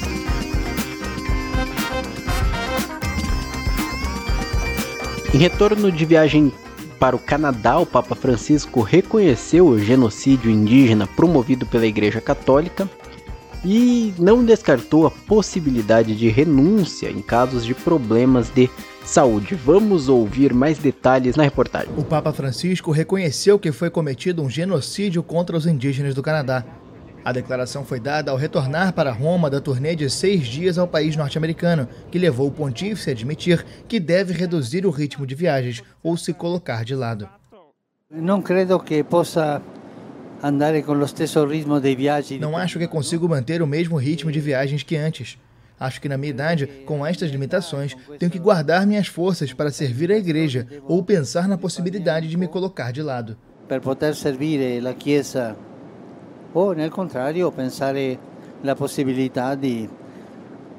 Em 5.35 5.37
retorno 5.37 5.91
de 5.91 6.03
viagem 6.03 6.51
para 7.01 7.15
o 7.15 7.19
Canadá, 7.19 7.79
o 7.79 7.85
Papa 7.85 8.13
Francisco 8.13 8.79
reconheceu 8.81 9.65
o 9.65 9.79
genocídio 9.79 10.51
indígena 10.51 11.07
promovido 11.07 11.65
pela 11.65 11.87
Igreja 11.87 12.21
Católica 12.21 12.87
e 13.65 14.13
não 14.19 14.45
descartou 14.45 15.07
a 15.07 15.11
possibilidade 15.11 16.15
de 16.15 16.29
renúncia 16.29 17.09
em 17.09 17.19
casos 17.19 17.65
de 17.65 17.73
problemas 17.73 18.51
de 18.51 18.69
saúde. 19.03 19.55
Vamos 19.55 20.09
ouvir 20.09 20.53
mais 20.53 20.77
detalhes 20.77 21.35
na 21.35 21.41
reportagem. 21.41 21.89
O 21.97 22.03
Papa 22.03 22.31
Francisco 22.31 22.91
reconheceu 22.91 23.57
que 23.57 23.71
foi 23.71 23.89
cometido 23.89 24.43
um 24.43 24.49
genocídio 24.49 25.23
contra 25.23 25.57
os 25.57 25.65
indígenas 25.65 26.13
do 26.13 26.21
Canadá. 26.21 26.63
A 27.23 27.31
declaração 27.31 27.85
foi 27.85 27.99
dada 27.99 28.31
ao 28.31 28.37
retornar 28.37 28.93
para 28.93 29.11
Roma 29.11 29.47
da 29.47 29.61
turnê 29.61 29.95
de 29.95 30.09
seis 30.09 30.47
dias 30.47 30.79
ao 30.79 30.87
país 30.87 31.15
norte-americano, 31.15 31.87
que 32.09 32.17
levou 32.17 32.47
o 32.47 32.51
pontífice 32.51 33.09
a 33.09 33.13
admitir 33.13 33.63
que 33.87 33.99
deve 33.99 34.33
reduzir 34.33 34.87
o 34.87 34.89
ritmo 34.89 35.27
de 35.27 35.35
viagens 35.35 35.83
ou 36.01 36.17
se 36.17 36.33
colocar 36.33 36.83
de 36.83 36.95
lado. 36.95 37.29
Não 38.09 38.41
credo 38.41 38.79
que 38.79 39.03
possa 39.03 39.61
andar 40.41 40.81
com 40.81 40.93
o 40.93 41.07
stesso 41.07 41.45
ritmo 41.45 41.79
de 41.79 41.95
viagem. 41.95 42.39
Não 42.39 42.57
acho 42.57 42.79
que 42.79 42.87
consigo 42.87 43.29
manter 43.29 43.61
o 43.61 43.67
mesmo 43.67 43.97
ritmo 43.97 44.31
de 44.31 44.39
viagens 44.39 44.81
que 44.81 44.97
antes. 44.97 45.37
Acho 45.79 46.01
que 46.01 46.09
na 46.09 46.17
minha 46.17 46.31
idade, 46.31 46.67
com 46.85 47.05
estas 47.05 47.29
limitações, 47.29 47.95
tenho 48.17 48.31
que 48.31 48.39
guardar 48.39 48.85
minhas 48.85 49.07
forças 49.07 49.53
para 49.53 49.71
servir 49.71 50.11
a 50.11 50.17
igreja 50.17 50.67
ou 50.87 51.03
pensar 51.03 51.47
na 51.47 51.57
possibilidade 51.57 52.27
de 52.27 52.37
me 52.37 52.47
colocar 52.47 52.91
de 52.91 53.01
lado. 53.01 53.37
Para 53.67 53.79
poder 53.79 54.15
servir 54.15 54.85
a 54.85 54.93
Chiesa 54.99 55.55
ou, 56.53 56.73
nel 56.73 56.89
contrario, 56.89 57.51
pensare 57.51 58.17
la 58.61 58.75
possibilità 58.75 59.55
di 59.55 59.89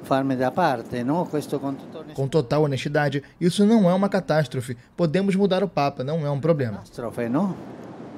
farmi 0.02 0.36
da 0.36 0.50
parte, 0.50 1.02
no? 1.02 1.26
Questo 1.26 1.58
com, 1.58 1.74
com 2.12 2.28
total 2.28 2.62
honestidade, 2.62 3.22
isso 3.40 3.64
não 3.64 3.88
é 3.88 3.94
uma 3.94 4.08
catástrofe. 4.08 4.76
Podemos 4.96 5.34
mudar 5.36 5.62
o 5.62 5.68
Papa, 5.68 6.04
não 6.04 6.26
é 6.26 6.30
um 6.30 6.40
problema. 6.40 6.78
Catástrofe, 6.78 7.28
não? 7.28 7.54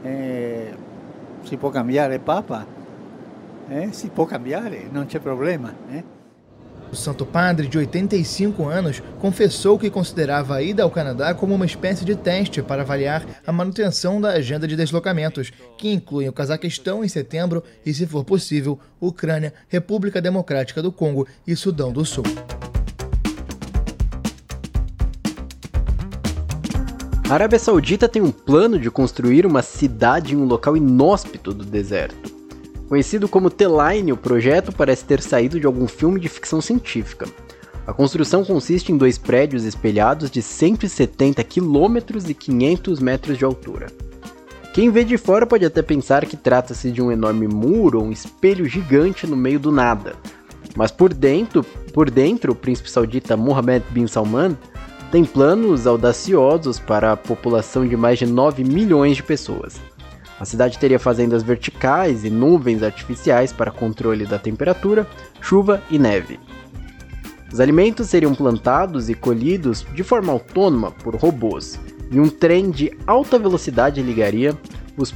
Eh, 0.03 0.75
si 1.45 1.57
può 1.57 1.71
cambiare 1.71 2.19
Papa? 2.19 2.67
Eh, 3.69 3.93
si 3.93 4.09
può 4.09 4.25
cambiare, 4.27 4.89
non 4.91 5.07
c'è 5.07 5.19
problema. 5.21 5.73
Eh? 5.91 6.05
O 6.95 6.97
Santo 6.97 7.27
Padre, 7.27 7.67
de 7.67 7.77
85 7.77 8.69
anos, 8.69 9.03
confessou 9.19 9.77
que 9.77 9.91
considerava 9.91 10.55
a 10.55 10.63
ida 10.63 10.85
ao 10.85 10.91
Canadá 10.93 11.35
como 11.35 11.53
uma 11.53 11.67
espécie 11.67 12.05
de 12.05 12.15
teste 12.15 12.63
para 12.63 12.83
avaliar 12.83 13.27
a 13.45 13.51
manutenção 13.51 14.21
da 14.21 14.29
agenda 14.29 14.69
de 14.69 14.77
deslocamentos, 14.77 15.51
que 15.77 15.93
incluem 15.93 16.29
o 16.29 16.33
Cazaquistão 16.33 17.05
em 17.05 17.09
setembro 17.09 17.65
e, 17.85 17.93
se 17.93 18.07
for 18.07 18.23
possível, 18.23 18.79
Ucrânia, 19.01 19.53
República 19.69 20.23
Democrática 20.23 20.81
do 20.81 20.93
Congo 20.93 21.27
e 21.45 21.57
Sudão 21.57 21.93
do 21.93 22.05
Sul. 22.05 22.23
A 27.29 27.35
Arábia 27.35 27.59
Saudita 27.59 28.09
tem 28.09 28.23
um 28.23 28.31
plano 28.31 28.79
de 28.79 28.89
construir 28.89 29.45
uma 29.45 29.63
cidade 29.63 30.35
em 30.35 30.37
um 30.37 30.45
local 30.45 30.77
inóspito 30.77 31.53
do 31.53 31.65
deserto. 31.65 32.34
Conhecido 32.95 33.29
como 33.29 33.51
T-Line, 33.51 34.13
o 34.13 34.17
projeto 34.17 34.71
parece 34.71 35.05
ter 35.05 35.21
saído 35.21 35.59
de 35.59 35.67
algum 35.67 35.89
filme 35.89 36.21
de 36.21 36.29
ficção 36.29 36.61
científica. 36.61 37.27
A 37.85 37.93
construção 37.93 38.45
consiste 38.45 38.93
em 38.93 38.97
dois 38.97 39.19
prédios 39.19 39.65
espelhados 39.65 40.31
de 40.31 40.41
170 40.41 41.43
quilômetros 41.43 42.31
e 42.31 42.35
500 42.35 43.01
metros 43.01 43.37
de 43.37 43.45
altura. 43.45 43.89
Quem 44.73 44.93
vê 44.93 45.03
de 45.03 45.19
fora 45.19 45.45
pode 45.45 45.65
até 45.65 45.83
pensar 45.83 46.25
que 46.25 46.37
trata-se 46.37 46.93
de 46.93 47.03
um 47.03 47.11
enorme 47.11 47.49
muro 47.49 47.99
ou 47.99 48.05
um 48.05 48.13
espelho 48.13 48.65
gigante 48.65 49.27
no 49.27 49.35
meio 49.35 49.59
do 49.59 49.73
nada. 49.73 50.15
Mas 50.77 50.93
por 50.93 51.13
dentro, 51.13 51.65
por 51.93 52.09
dentro, 52.09 52.53
o 52.53 52.55
príncipe 52.55 52.89
saudita 52.89 53.37
Mohammed 53.37 53.85
bin 53.91 54.07
Salman 54.07 54.57
tem 55.11 55.25
planos 55.25 55.89
audaciosos 55.89 56.79
para 56.79 57.11
a 57.11 57.17
população 57.17 57.89
de 57.89 57.97
mais 57.97 58.21
de 58.21 58.27
9 58.27 58.63
milhões 58.63 59.17
de 59.17 59.25
pessoas. 59.25 59.81
A 60.39 60.45
cidade 60.45 60.79
teria 60.79 60.99
fazendas 60.99 61.43
verticais 61.43 62.25
e 62.25 62.31
nuvens 62.31 62.83
artificiais 62.83 63.53
para 63.53 63.71
controle 63.71 64.27
da 64.27 64.39
temperatura, 64.39 65.07
chuva 65.41 65.83
e 65.91 65.99
neve. 65.99 66.41
Os 67.53 67.61
alimentos 67.61 68.09
seriam 68.09 68.35
plantados 68.35 69.09
e 69.09 69.15
colhidos 69.15 69.87
de 69.95 70.03
forma 70.03 70.33
autônoma 70.33 70.91
por 70.91 71.15
robôs, 71.15 71.79
e 72.11 72.19
um 72.19 72.29
trem 72.29 72.71
de 72.71 72.91
alta 73.07 73.39
velocidade 73.39 74.03
ligaria 74.03 74.59
os, 74.97 75.15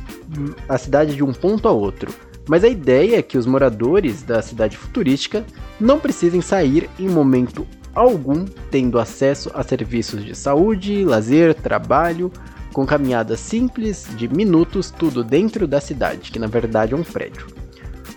a 0.68 0.78
cidade 0.78 1.16
de 1.16 1.24
um 1.24 1.32
ponto 1.32 1.66
a 1.66 1.72
outro. 1.72 2.12
Mas 2.48 2.64
a 2.64 2.68
ideia 2.68 3.18
é 3.18 3.22
que 3.22 3.36
os 3.36 3.44
moradores 3.44 4.22
da 4.22 4.40
cidade 4.40 4.76
futurística 4.76 5.44
não 5.80 5.98
precisem 5.98 6.40
sair 6.40 6.88
em 6.98 7.08
momento 7.08 7.66
algum, 7.94 8.44
tendo 8.70 8.98
acesso 8.98 9.50
a 9.52 9.62
serviços 9.62 10.24
de 10.24 10.34
saúde, 10.34 11.04
lazer, 11.04 11.54
trabalho, 11.54 12.32
com 12.78 12.86
caminhadas 12.86 13.40
simples 13.40 14.06
de 14.16 14.28
minutos, 14.28 14.88
tudo 14.88 15.24
dentro 15.24 15.66
da 15.66 15.80
cidade, 15.80 16.30
que 16.30 16.38
na 16.38 16.46
verdade 16.46 16.94
é 16.94 16.96
um 16.96 17.02
prédio. 17.02 17.48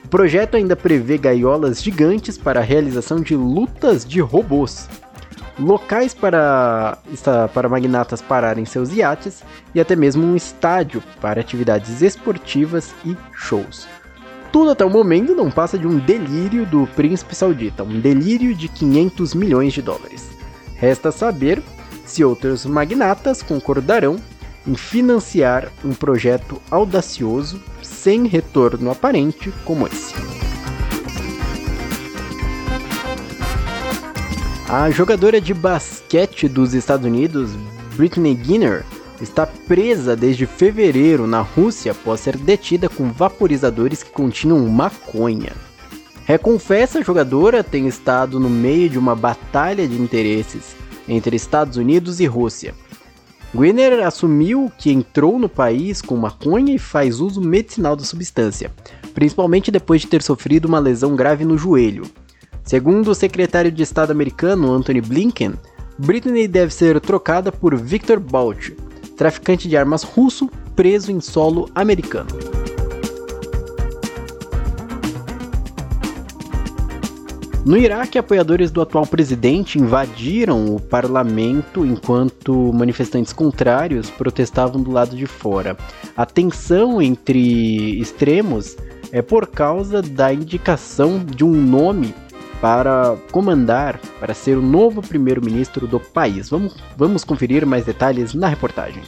O 0.05 0.07
projeto 0.07 0.55
ainda 0.55 0.75
prevê 0.75 1.17
gaiolas 1.17 1.81
gigantes 1.81 2.37
para 2.37 2.59
a 2.59 2.63
realização 2.63 3.21
de 3.21 3.35
lutas 3.35 4.05
de 4.05 4.21
robôs, 4.21 4.87
locais 5.57 6.13
para, 6.13 6.99
para 7.55 7.69
magnatas 7.69 8.21
pararem 8.21 8.63
seus 8.63 8.93
iates 8.93 9.41
e 9.73 9.81
até 9.81 9.95
mesmo 9.95 10.23
um 10.23 10.35
estádio 10.35 11.01
para 11.19 11.41
atividades 11.41 12.03
esportivas 12.03 12.93
e 13.03 13.17
shows. 13.33 13.87
Tudo 14.51 14.69
até 14.69 14.85
o 14.85 14.91
momento 14.91 15.33
não 15.33 15.49
passa 15.49 15.75
de 15.75 15.87
um 15.87 15.97
delírio 15.97 16.67
do 16.67 16.85
príncipe 16.95 17.33
saudita, 17.33 17.83
um 17.83 17.99
delírio 17.99 18.53
de 18.53 18.67
500 18.67 19.33
milhões 19.33 19.73
de 19.73 19.81
dólares. 19.81 20.29
Resta 20.75 21.11
saber 21.11 21.63
se 22.05 22.23
outros 22.23 22.63
magnatas 22.63 23.41
concordarão 23.41 24.19
em 24.67 24.75
financiar 24.75 25.71
um 25.83 25.93
projeto 25.93 26.61
audacioso 26.69 27.61
sem 27.81 28.27
retorno 28.27 28.91
aparente 28.91 29.51
como 29.65 29.87
esse. 29.87 30.13
A 34.69 34.89
jogadora 34.89 35.41
de 35.41 35.53
basquete 35.53 36.47
dos 36.47 36.73
Estados 36.73 37.05
Unidos, 37.05 37.51
Britney 37.97 38.33
Griner, 38.33 38.85
está 39.19 39.45
presa 39.45 40.15
desde 40.15 40.45
fevereiro 40.45 41.27
na 41.27 41.41
Rússia 41.41 41.91
após 41.91 42.21
ser 42.21 42.37
detida 42.37 42.87
com 42.87 43.11
vaporizadores 43.11 44.01
que 44.01 44.11
continham 44.11 44.59
maconha. 44.67 45.51
Reconfessa 46.25 46.99
a 46.99 47.03
jogadora 47.03 47.63
tem 47.63 47.87
estado 47.87 48.39
no 48.39 48.49
meio 48.49 48.89
de 48.89 48.97
uma 48.97 49.15
batalha 49.15 49.87
de 49.87 50.01
interesses 50.01 50.75
entre 51.07 51.35
Estados 51.35 51.77
Unidos 51.77 52.19
e 52.19 52.25
Rússia, 52.25 52.73
Gwynner 53.53 54.05
assumiu 54.05 54.71
que 54.77 54.91
entrou 54.91 55.37
no 55.37 55.49
país 55.49 56.01
com 56.01 56.15
maconha 56.15 56.73
e 56.73 56.79
faz 56.79 57.19
uso 57.19 57.41
medicinal 57.41 57.97
da 57.97 58.03
substância, 58.03 58.71
principalmente 59.13 59.69
depois 59.69 60.01
de 60.01 60.07
ter 60.07 60.23
sofrido 60.23 60.65
uma 60.65 60.79
lesão 60.79 61.15
grave 61.15 61.43
no 61.43 61.57
joelho. 61.57 62.03
Segundo 62.63 63.11
o 63.11 63.15
secretário 63.15 63.71
de 63.71 63.83
Estado 63.83 64.11
americano 64.11 64.71
Anthony 64.71 65.01
Blinken, 65.01 65.53
Britney 65.97 66.47
deve 66.47 66.73
ser 66.73 66.99
trocada 67.01 67.51
por 67.51 67.75
Victor 67.75 68.19
Bout, 68.19 68.75
traficante 69.17 69.67
de 69.67 69.75
armas 69.75 70.03
russo 70.03 70.49
preso 70.73 71.11
em 71.11 71.19
solo 71.19 71.69
americano. 71.75 72.60
No 77.63 77.77
Iraque, 77.77 78.17
apoiadores 78.17 78.71
do 78.71 78.81
atual 78.81 79.05
presidente 79.05 79.77
invadiram 79.77 80.75
o 80.75 80.79
parlamento 80.79 81.85
enquanto 81.85 82.73
manifestantes 82.73 83.31
contrários 83.31 84.09
protestavam 84.09 84.81
do 84.81 84.89
lado 84.89 85.15
de 85.15 85.27
fora. 85.27 85.77
A 86.17 86.25
tensão 86.25 86.99
entre 86.99 87.99
extremos 87.99 88.75
é 89.11 89.21
por 89.21 89.45
causa 89.45 90.01
da 90.01 90.33
indicação 90.33 91.23
de 91.23 91.43
um 91.43 91.51
nome 91.51 92.15
para 92.59 93.15
comandar, 93.31 93.99
para 94.19 94.33
ser 94.33 94.57
o 94.57 94.61
novo 94.61 95.03
primeiro-ministro 95.03 95.85
do 95.85 95.99
país. 95.99 96.49
Vamos, 96.49 96.75
vamos 96.97 97.23
conferir 97.23 97.63
mais 97.63 97.85
detalhes 97.85 98.33
na 98.33 98.47
reportagem. 98.47 99.03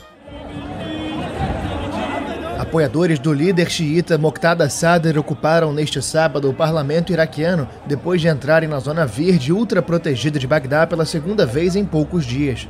Apoiadores 2.74 3.20
do 3.20 3.32
líder 3.32 3.70
xiita 3.70 4.18
Moqtada 4.18 4.68
Sadr 4.68 5.16
ocuparam 5.20 5.72
neste 5.72 6.02
sábado 6.02 6.50
o 6.50 6.56
parlamento 6.56 7.14
iraquiano 7.14 7.70
depois 7.86 8.20
de 8.20 8.28
entrarem 8.28 8.68
na 8.68 8.80
zona 8.80 9.06
verde 9.06 9.54
ultra-protegida 9.54 10.40
de 10.40 10.48
Bagdá 10.48 10.88
pela 10.88 11.06
segunda 11.06 11.46
vez 11.46 11.76
em 11.76 11.86
poucos 11.86 12.26
dias. 12.26 12.68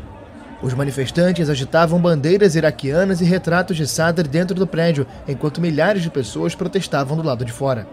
Os 0.62 0.74
manifestantes 0.74 1.50
agitavam 1.50 2.02
bandeiras 2.02 2.54
iraquianas 2.54 3.22
e 3.22 3.24
retratos 3.24 3.78
de 3.78 3.88
Sadr 3.88 4.28
dentro 4.28 4.54
do 4.54 4.68
prédio, 4.68 5.08
enquanto 5.26 5.62
milhares 5.62 6.04
de 6.04 6.10
pessoas 6.10 6.54
protestavam 6.54 7.16
do 7.16 7.24
lado 7.24 7.46
de 7.46 7.54
fora. 7.54 7.88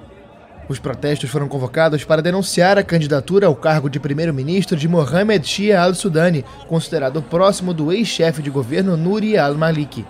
Os 0.68 0.80
protestos 0.80 1.30
foram 1.30 1.46
convocados 1.46 2.02
para 2.02 2.20
denunciar 2.20 2.76
a 2.76 2.82
candidatura 2.82 3.46
ao 3.46 3.54
cargo 3.54 3.88
de 3.88 4.00
primeiro-ministro 4.00 4.76
de 4.76 4.88
Mohamed 4.88 5.46
Shia 5.46 5.80
al-Sudani, 5.80 6.44
considerado 6.66 7.22
próximo 7.22 7.72
do 7.72 7.92
ex-chefe 7.92 8.42
de 8.42 8.50
governo 8.50 8.96
Nuri 8.96 9.38
al-Maliki. 9.38 10.04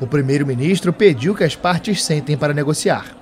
O 0.00 0.06
primeiro-ministro 0.06 0.92
pediu 0.92 1.34
que 1.34 1.44
as 1.44 1.56
partes 1.56 2.04
sentem 2.04 2.36
para 2.36 2.52
negociar. 2.52 3.16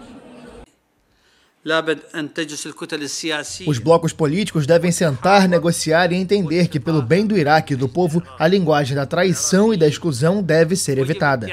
Os 3.67 3.79
blocos 3.79 4.13
políticos 4.13 4.67
devem 4.67 4.93
sentar, 4.93 5.49
negociar 5.49 6.13
e 6.13 6.17
entender 6.17 6.69
que, 6.69 6.79
pelo 6.79 7.01
bem 7.01 7.27
do 7.27 7.39
Iraque 7.39 7.73
e 7.73 7.77
do 7.77 7.89
povo, 7.89 8.23
a 8.39 8.47
linguagem 8.47 8.95
da 8.95 9.07
traição 9.07 9.73
e 9.73 9.77
da 9.77 9.87
exclusão 9.87 10.43
deve 10.43 10.77
ser 10.77 10.99
evitada. 10.99 11.47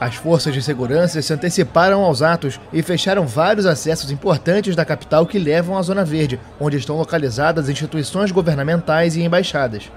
As 0.00 0.14
forças 0.16 0.54
de 0.54 0.62
segurança 0.62 1.22
se 1.22 1.32
anteciparam 1.32 2.02
aos 2.02 2.22
atos 2.22 2.58
e 2.72 2.82
fecharam 2.82 3.26
vários 3.26 3.66
acessos 3.66 4.10
importantes 4.10 4.74
da 4.74 4.84
capital 4.84 5.26
que 5.26 5.38
levam 5.38 5.76
à 5.76 5.82
Zona 5.82 6.04
Verde, 6.04 6.40
onde 6.58 6.76
estão 6.76 6.96
localizadas 6.96 7.68
instituições 7.68 8.32
governamentais 8.32 9.14
e 9.14 9.22
embaixadas. 9.22 9.90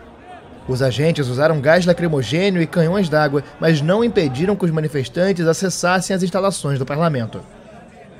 Os 0.67 0.82
agentes 0.82 1.28
usaram 1.28 1.60
gás 1.60 1.86
lacrimogênio 1.86 2.62
e 2.62 2.67
canhões 2.67 3.10
d'água, 3.10 3.43
mas 3.60 3.82
não 3.82 4.04
impediram 4.04 4.56
que 4.56 4.65
os 4.65 4.71
manifestantes 4.71 5.45
acessassem 5.45 6.15
as 6.15 6.23
instalações 6.23 6.80
do 6.80 6.86
parlamento. 6.86 7.41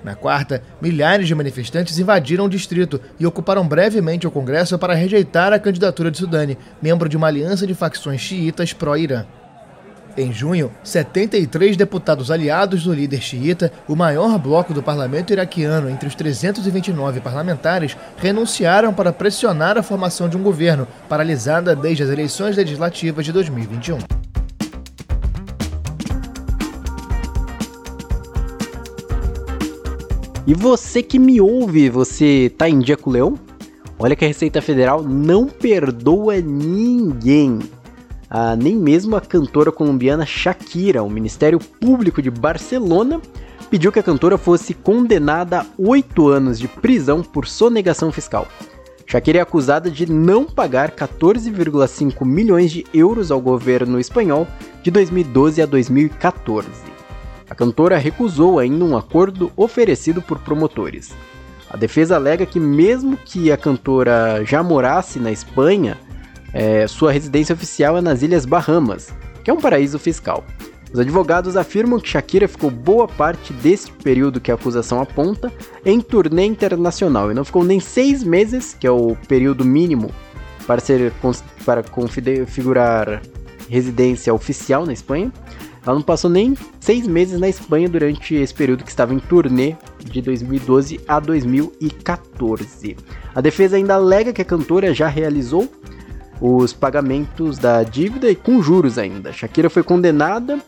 Na 0.03 0.15
quarta, 0.15 0.62
milhares 0.82 1.27
de 1.27 1.34
manifestantes 1.34 1.97
invadiram 1.97 2.45
o 2.45 2.49
distrito 2.49 2.99
e 3.17 3.25
ocuparam 3.25 3.65
brevemente 3.65 4.27
o 4.27 4.32
Congresso 4.32 4.77
para 4.77 4.93
rejeitar 4.93 5.53
a 5.53 5.60
candidatura 5.60 6.12
de 6.12 6.17
Sudani, 6.17 6.58
membro 6.82 7.08
de 7.08 7.15
uma 7.15 7.27
aliança 7.27 7.65
de 7.65 7.73
facções 7.73 8.19
xiitas 8.19 8.73
pró-Irã. 8.73 9.25
Em 10.15 10.32
junho, 10.32 10.71
73 10.84 11.76
deputados 11.76 12.30
aliados 12.30 12.84
do 12.84 12.93
líder 12.93 13.19
xiita, 13.19 13.71
o 13.88 13.95
maior 13.95 14.38
bloco 14.38 14.71
do 14.71 14.84
parlamento 14.84 15.34
iraquiano 15.34 15.89
entre 15.89 16.08
os 16.08 16.13
329 16.13 17.19
parlamentares, 17.19 17.97
renunciaram 18.17 18.93
para 18.93 19.12
pressionar 19.12 19.76
a 19.76 19.82
formação 19.82 20.30
de 20.30 20.38
um 20.38 20.43
governo, 20.43 20.88
paralisada 21.10 21.76
desde 21.76 22.04
as 22.04 22.12
eleições 22.12 22.56
legislativas 22.56 23.26
de 23.26 23.32
2021. 23.32 23.97
E 30.45 30.54
você 30.54 31.02
que 31.02 31.17
me 31.17 31.41
ouve, 31.41 31.89
você 31.89 32.54
tá 32.56 32.69
em 32.69 32.78
dia 32.78 32.97
com 32.97 33.10
o 33.10 33.13
leão? 33.13 33.39
Olha 33.97 34.15
que 34.15 34.26
a 34.26 34.28
Receita 34.28 34.62
Federal 34.62 35.02
não 35.02 35.47
perdoa 35.47 36.39
ninguém 36.39 37.60
ah, 38.36 38.56
nem 38.56 38.76
mesmo 38.76 39.15
a 39.15 39.22
cantora 39.22 39.72
colombiana 39.72 40.26
Shakira. 40.26 41.04
O 41.04 41.10
Ministério 41.10 41.60
Público 41.60 42.19
de 42.19 42.32
Barcelona 42.32 43.22
pediu 43.69 43.91
que 43.91 44.00
a 44.00 44.04
cantora 44.04 44.39
fosse 44.39 44.74
condenada 44.74 45.60
a 45.60 45.65
oito 45.78 46.30
anos 46.30 46.58
de 46.58 46.67
prisão 46.67 47.22
por 47.22 47.48
sonegação 47.48 48.12
fiscal. 48.12 48.48
Shakira 49.06 49.38
é 49.38 49.41
acusada 49.41 49.91
de 49.91 50.12
não 50.12 50.46
pagar 50.46 50.89
14,5 50.89 52.26
milhões 52.26 52.72
de 52.72 52.84
euros 52.91 53.30
ao 53.30 53.39
governo 53.39 54.00
espanhol 54.00 54.48
de 54.82 54.89
2012 54.89 55.62
a 55.62 55.67
2014. 55.67 56.67
A 57.48 57.54
cantora 57.54 58.00
recusou 58.00 58.58
ainda 58.58 58.84
um 58.84 58.98
acordo 58.98 59.52
oferecido 59.56 60.24
por 60.24 60.39
promotores. 60.39 61.13
A 61.69 61.78
defesa 61.78 62.15
alega 62.15 62.48
que, 62.48 62.60
mesmo 62.60 63.15
que 63.15 63.52
a 63.52 63.58
cantora 63.58 64.43
já 64.43 64.63
morasse 64.63 65.19
na 65.19 65.32
Espanha, 65.32 66.00
é, 66.53 66.85
sua 66.87 67.11
residência 67.11 67.53
oficial 67.53 67.97
é 67.97 68.01
nas 68.01 68.21
Ilhas 68.21 68.45
Bahamas, 68.45 69.13
que 69.43 69.49
é 69.49 69.53
um 69.53 69.59
paraíso 69.59 69.97
fiscal. 69.97 70.43
Os 70.93 70.99
advogados 70.99 71.57
afirmam 71.57 71.99
que 71.99 72.07
Shakira 72.07 72.47
ficou 72.47 72.69
boa 72.69 73.07
parte 73.07 73.51
desse 73.51 73.91
período 73.91 74.39
que 74.39 74.51
a 74.51 74.53
acusação 74.53 75.01
aponta 75.01 75.51
em 75.83 75.99
turnê 75.99 76.45
internacional 76.45 77.31
e 77.31 77.33
não 77.33 77.43
ficou 77.43 77.63
nem 77.63 77.79
seis 77.79 78.23
meses, 78.23 78.77
que 78.79 78.85
é 78.85 78.91
o 78.91 79.15
período 79.27 79.65
mínimo 79.65 80.11
para 80.67 80.79
ser 80.79 81.11
para 81.65 81.81
configurar 81.81 83.23
residência 83.67 84.31
oficial 84.31 84.85
na 84.85 84.93
Espanha. 84.93 85.33
Ela 85.85 85.95
não 85.95 86.03
passou 86.03 86.29
nem 86.29 86.55
seis 86.79 87.07
meses 87.07 87.39
na 87.39 87.49
Espanha 87.49 87.89
durante 87.89 88.35
esse 88.35 88.53
período 88.53 88.83
que 88.83 88.89
estava 88.91 89.15
em 89.15 89.19
turnê 89.19 89.75
de 89.99 90.21
2012 90.21 91.01
a 91.07 91.19
2014. 91.19 92.95
A 93.33 93.41
defesa 93.41 93.77
ainda 93.77 93.95
alega 93.95 94.31
que 94.31 94.43
a 94.43 94.45
cantora 94.45 94.93
já 94.93 95.07
realizou 95.07 95.67
os 96.45 96.73
pagamentos 96.73 97.58
da 97.58 97.82
dívida 97.84 98.29
e 98.29 98.36
com 98.36 98.62
juros 98.62 98.97
ainda. 98.97 99.32
Shakira 99.32 99.69
foi 99.69 99.82
condenada, 99.82 100.60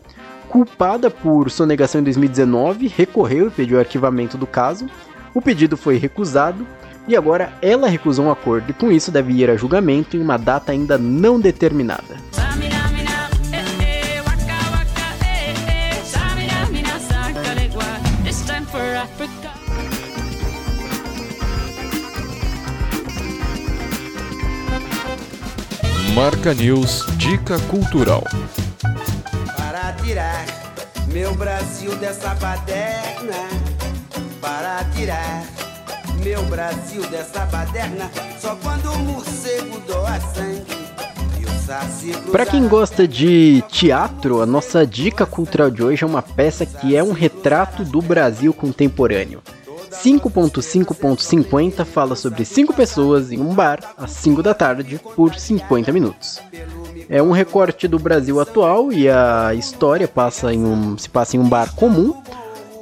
culpada 0.48 1.12
por 1.12 1.52
sonegação 1.52 2.00
em 2.00 2.06
2019, 2.06 2.88
recorreu 2.88 3.48
e 3.48 3.52
pediu 3.52 3.78
arquivamento 3.78 4.38
do 4.38 4.48
caso. 4.48 4.86
O 5.34 5.42
pedido 5.42 5.76
foi 5.76 5.98
recusado 5.98 6.66
e 7.06 7.14
agora 7.14 7.52
ela 7.62 7.90
recusou 7.90 8.28
um 8.28 8.32
acordo 8.32 8.70
e 8.70 8.74
com 8.74 8.90
isso 8.90 9.12
deve 9.12 9.34
ir 9.34 9.50
a 9.50 9.58
julgamento 9.58 10.16
em 10.16 10.22
uma 10.22 10.38
data 10.38 10.72
ainda 10.72 10.98
não 10.98 11.42
determinada. 11.42 12.16
Marca 26.16 26.54
News 26.54 27.06
Dica 27.18 27.60
Cultural. 27.68 28.24
Para 29.58 29.92
tirar 30.02 30.46
meu 31.12 31.36
Brasil 31.36 31.94
dessa 31.98 32.34
baderna. 32.36 33.50
Para 34.40 34.86
tirar 34.96 35.44
meu 36.24 36.42
Brasil 36.46 37.06
dessa 37.10 37.46
baderna. 37.48 38.10
Só 38.40 38.56
quando 38.64 38.94
o 38.94 39.00
morcego 39.00 39.78
doa 39.82 40.18
sangue. 40.22 40.86
Para 42.32 42.46
quem 42.46 42.66
gosta 42.68 43.06
de 43.06 43.62
teatro, 43.70 44.42
a 44.42 44.46
nossa 44.46 44.86
dica 44.88 45.26
cultural 45.26 45.70
de 45.70 45.84
hoje 45.84 46.04
é 46.04 46.08
uma 46.08 46.22
peça 46.22 46.66
que 46.66 46.96
é 46.96 47.04
um 47.04 47.12
retrato 47.12 47.84
do 47.84 48.02
Brasil 48.02 48.54
contemporâneo. 48.54 49.42
5.5.50 50.04 51.86
fala 51.86 52.16
sobre 52.16 52.44
5 52.46 52.74
pessoas 52.74 53.32
em 53.32 53.40
um 53.40 53.54
bar 53.54 53.80
às 53.98 54.12
5 54.12 54.44
da 54.44 54.54
tarde 54.54 55.00
por 55.16 55.36
50 55.36 55.92
minutos. 55.92 56.42
É 57.10 57.22
um 57.22 57.32
recorte 57.32 57.88
do 57.88 58.00
Brasil 58.00 58.40
atual 58.40 58.92
e 58.92 59.10
a 59.10 59.54
história 59.54 60.08
passa 60.08 60.54
em 60.54 60.64
um, 60.64 60.98
se 60.98 61.10
passa 61.10 61.38
em 61.38 61.40
um 61.40 61.48
bar 61.48 61.74
comum 61.76 62.14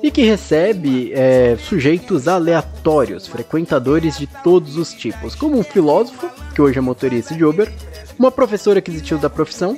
e 0.02 0.12
que 0.12 0.24
recebe 0.24 1.12
é, 1.14 1.56
sujeitos 1.58 2.28
aleatórios, 2.28 3.28
frequentadores 3.28 4.18
de 4.18 4.28
todos 4.28 4.76
os 4.76 4.94
tipos, 4.94 5.34
como 5.34 5.58
um 5.58 5.64
filósofo, 5.64 6.30
que 6.54 6.62
hoje 6.62 6.78
é 6.78 6.82
motorista 6.82 7.34
de 7.34 7.46
Uber, 7.46 7.72
uma 8.20 8.32
professora 8.32 8.82
que 8.82 8.92
desistiu 8.92 9.18
da 9.18 9.30
profissão, 9.30 9.78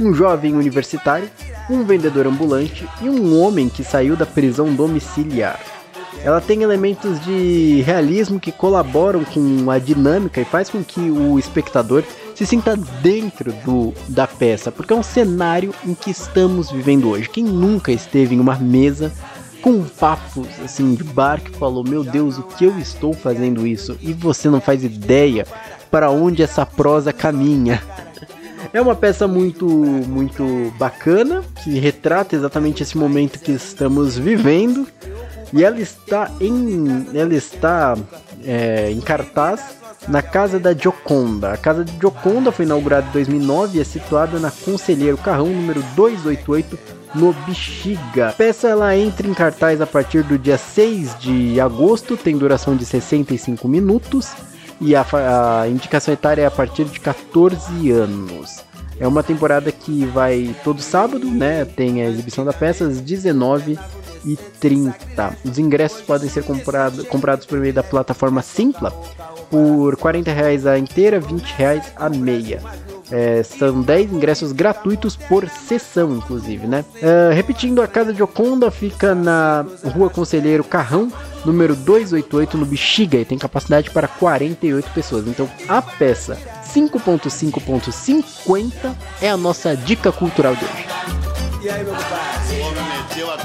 um 0.00 0.12
jovem 0.12 0.54
universitário, 0.54 1.30
um 1.68 1.84
vendedor 1.84 2.26
ambulante 2.26 2.86
e 3.00 3.08
um 3.08 3.40
homem 3.40 3.68
que 3.68 3.84
saiu 3.84 4.16
da 4.16 4.26
prisão 4.26 4.74
domiciliar. 4.74 5.79
Ela 6.22 6.40
tem 6.40 6.62
elementos 6.62 7.20
de 7.24 7.82
realismo 7.82 8.38
que 8.38 8.52
colaboram 8.52 9.24
com 9.24 9.70
a 9.70 9.78
dinâmica 9.78 10.40
e 10.40 10.44
faz 10.44 10.68
com 10.68 10.84
que 10.84 11.00
o 11.00 11.38
espectador 11.38 12.04
se 12.34 12.46
sinta 12.46 12.76
dentro 12.76 13.52
do, 13.64 13.94
da 14.08 14.26
peça, 14.26 14.70
porque 14.70 14.92
é 14.92 14.96
um 14.96 15.02
cenário 15.02 15.74
em 15.84 15.94
que 15.94 16.10
estamos 16.10 16.70
vivendo 16.70 17.10
hoje. 17.10 17.28
Quem 17.28 17.44
nunca 17.44 17.92
esteve 17.92 18.34
em 18.34 18.40
uma 18.40 18.56
mesa 18.56 19.12
com 19.60 19.82
papos 19.84 20.48
assim 20.64 20.94
de 20.94 21.04
bar 21.04 21.40
que 21.40 21.50
falou: 21.50 21.84
Meu 21.84 22.02
Deus, 22.02 22.38
o 22.38 22.42
que 22.42 22.64
eu 22.64 22.78
estou 22.78 23.12
fazendo 23.12 23.66
isso? 23.66 23.96
E 24.00 24.12
você 24.12 24.48
não 24.48 24.60
faz 24.60 24.82
ideia 24.82 25.46
para 25.90 26.10
onde 26.10 26.42
essa 26.42 26.64
prosa 26.64 27.12
caminha. 27.12 27.82
É 28.72 28.80
uma 28.80 28.94
peça 28.94 29.26
muito, 29.26 29.66
muito 29.66 30.72
bacana 30.78 31.42
que 31.64 31.80
retrata 31.80 32.36
exatamente 32.36 32.84
esse 32.84 32.96
momento 32.96 33.40
que 33.40 33.50
estamos 33.50 34.16
vivendo 34.16 34.86
e 35.52 35.64
ela 35.64 35.80
está 35.80 36.30
em, 36.40 37.06
ela 37.14 37.34
está 37.34 37.96
é, 38.44 38.90
em 38.90 39.00
cartaz 39.00 39.60
na 40.08 40.22
Casa 40.22 40.58
da 40.58 40.72
Gioconda. 40.72 41.52
A 41.52 41.56
Casa 41.56 41.84
de 41.84 41.92
Gioconda 41.98 42.52
foi 42.52 42.64
inaugurada 42.64 43.06
em 43.08 43.12
2009 43.12 43.78
e 43.78 43.80
é 43.80 43.84
situada 43.84 44.38
na 44.38 44.50
Conselheiro 44.50 45.18
Carrão, 45.18 45.46
número 45.46 45.82
288, 45.94 46.78
no 47.14 47.32
Bexiga. 47.46 48.28
A 48.28 48.32
peça 48.32 48.68
ela 48.68 48.96
entra 48.96 49.26
em 49.26 49.34
cartaz 49.34 49.80
a 49.80 49.86
partir 49.86 50.22
do 50.22 50.38
dia 50.38 50.56
6 50.56 51.18
de 51.18 51.60
agosto, 51.60 52.16
tem 52.16 52.38
duração 52.38 52.76
de 52.76 52.84
65 52.84 53.66
minutos 53.68 54.32
e 54.80 54.94
a, 54.94 55.04
a 55.62 55.68
indicação 55.68 56.14
etária 56.14 56.42
é 56.42 56.46
a 56.46 56.50
partir 56.50 56.84
de 56.84 56.98
14 57.00 57.90
anos. 57.90 58.60
É 58.98 59.08
uma 59.08 59.22
temporada 59.22 59.72
que 59.72 60.04
vai 60.06 60.54
todo 60.62 60.80
sábado, 60.82 61.26
né? 61.26 61.64
Tem 61.64 62.02
a 62.02 62.08
exibição 62.08 62.44
da 62.44 62.52
peça 62.52 62.84
às 62.84 63.00
19 63.00 63.78
e 64.24 64.36
30. 64.58 65.36
Os 65.44 65.58
ingressos 65.58 66.00
podem 66.02 66.28
ser 66.28 66.44
comprado, 66.44 67.04
comprados 67.06 67.46
por 67.46 67.58
meio 67.58 67.72
da 67.72 67.82
plataforma 67.82 68.42
Simpla 68.42 68.92
por 69.50 69.96
40 69.96 70.30
reais 70.32 70.66
a 70.66 70.78
inteira, 70.78 71.18
20 71.20 71.50
reais 71.52 71.92
a 71.96 72.08
meia. 72.08 72.60
É, 73.10 73.42
são 73.42 73.82
10 73.82 74.12
ingressos 74.12 74.52
gratuitos 74.52 75.16
por 75.16 75.48
sessão, 75.48 76.14
inclusive, 76.14 76.68
né? 76.68 76.84
É, 77.02 77.32
repetindo, 77.34 77.82
a 77.82 77.88
Casa 77.88 78.12
de 78.12 78.22
Oconda 78.22 78.70
fica 78.70 79.16
na 79.16 79.66
Rua 79.84 80.08
Conselheiro 80.08 80.62
Carrão, 80.62 81.10
número 81.44 81.74
288, 81.74 82.56
no 82.56 82.64
Bexiga, 82.64 83.18
e 83.18 83.24
tem 83.24 83.36
capacidade 83.36 83.90
para 83.90 84.06
48 84.06 84.90
pessoas. 84.90 85.26
Então, 85.26 85.50
a 85.68 85.82
peça 85.82 86.38
5.5.50 86.72 88.94
é 89.20 89.28
a 89.28 89.36
nossa 89.36 89.76
dica 89.76 90.12
cultural 90.12 90.54
de 90.54 90.64
hoje. 90.64 90.86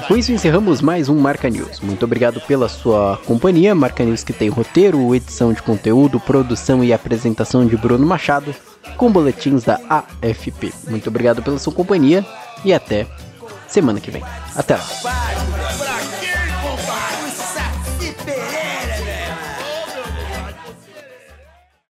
Com 0.07 0.15
isso 0.15 0.31
encerramos 0.31 0.81
mais 0.81 1.09
um 1.09 1.17
Marca 1.19 1.49
News. 1.49 1.79
Muito 1.79 2.05
obrigado 2.05 2.39
pela 2.41 2.69
sua 2.69 3.19
companhia. 3.25 3.73
Marca 3.73 4.03
News 4.03 4.23
que 4.23 4.33
tem 4.33 4.49
roteiro, 4.49 5.13
edição 5.15 5.51
de 5.51 5.61
conteúdo, 5.61 6.19
produção 6.19 6.83
e 6.83 6.93
apresentação 6.93 7.65
de 7.65 7.75
Bruno 7.75 8.05
Machado, 8.05 8.53
com 8.97 9.11
boletins 9.11 9.63
da 9.63 9.79
AFP. 9.89 10.73
Muito 10.88 11.09
obrigado 11.09 11.41
pela 11.41 11.57
sua 11.59 11.73
companhia 11.73 12.25
e 12.63 12.73
até 12.73 13.07
semana 13.67 13.99
que 13.99 14.11
vem. 14.11 14.23
Até 14.55 14.75
lá. 14.75 15.85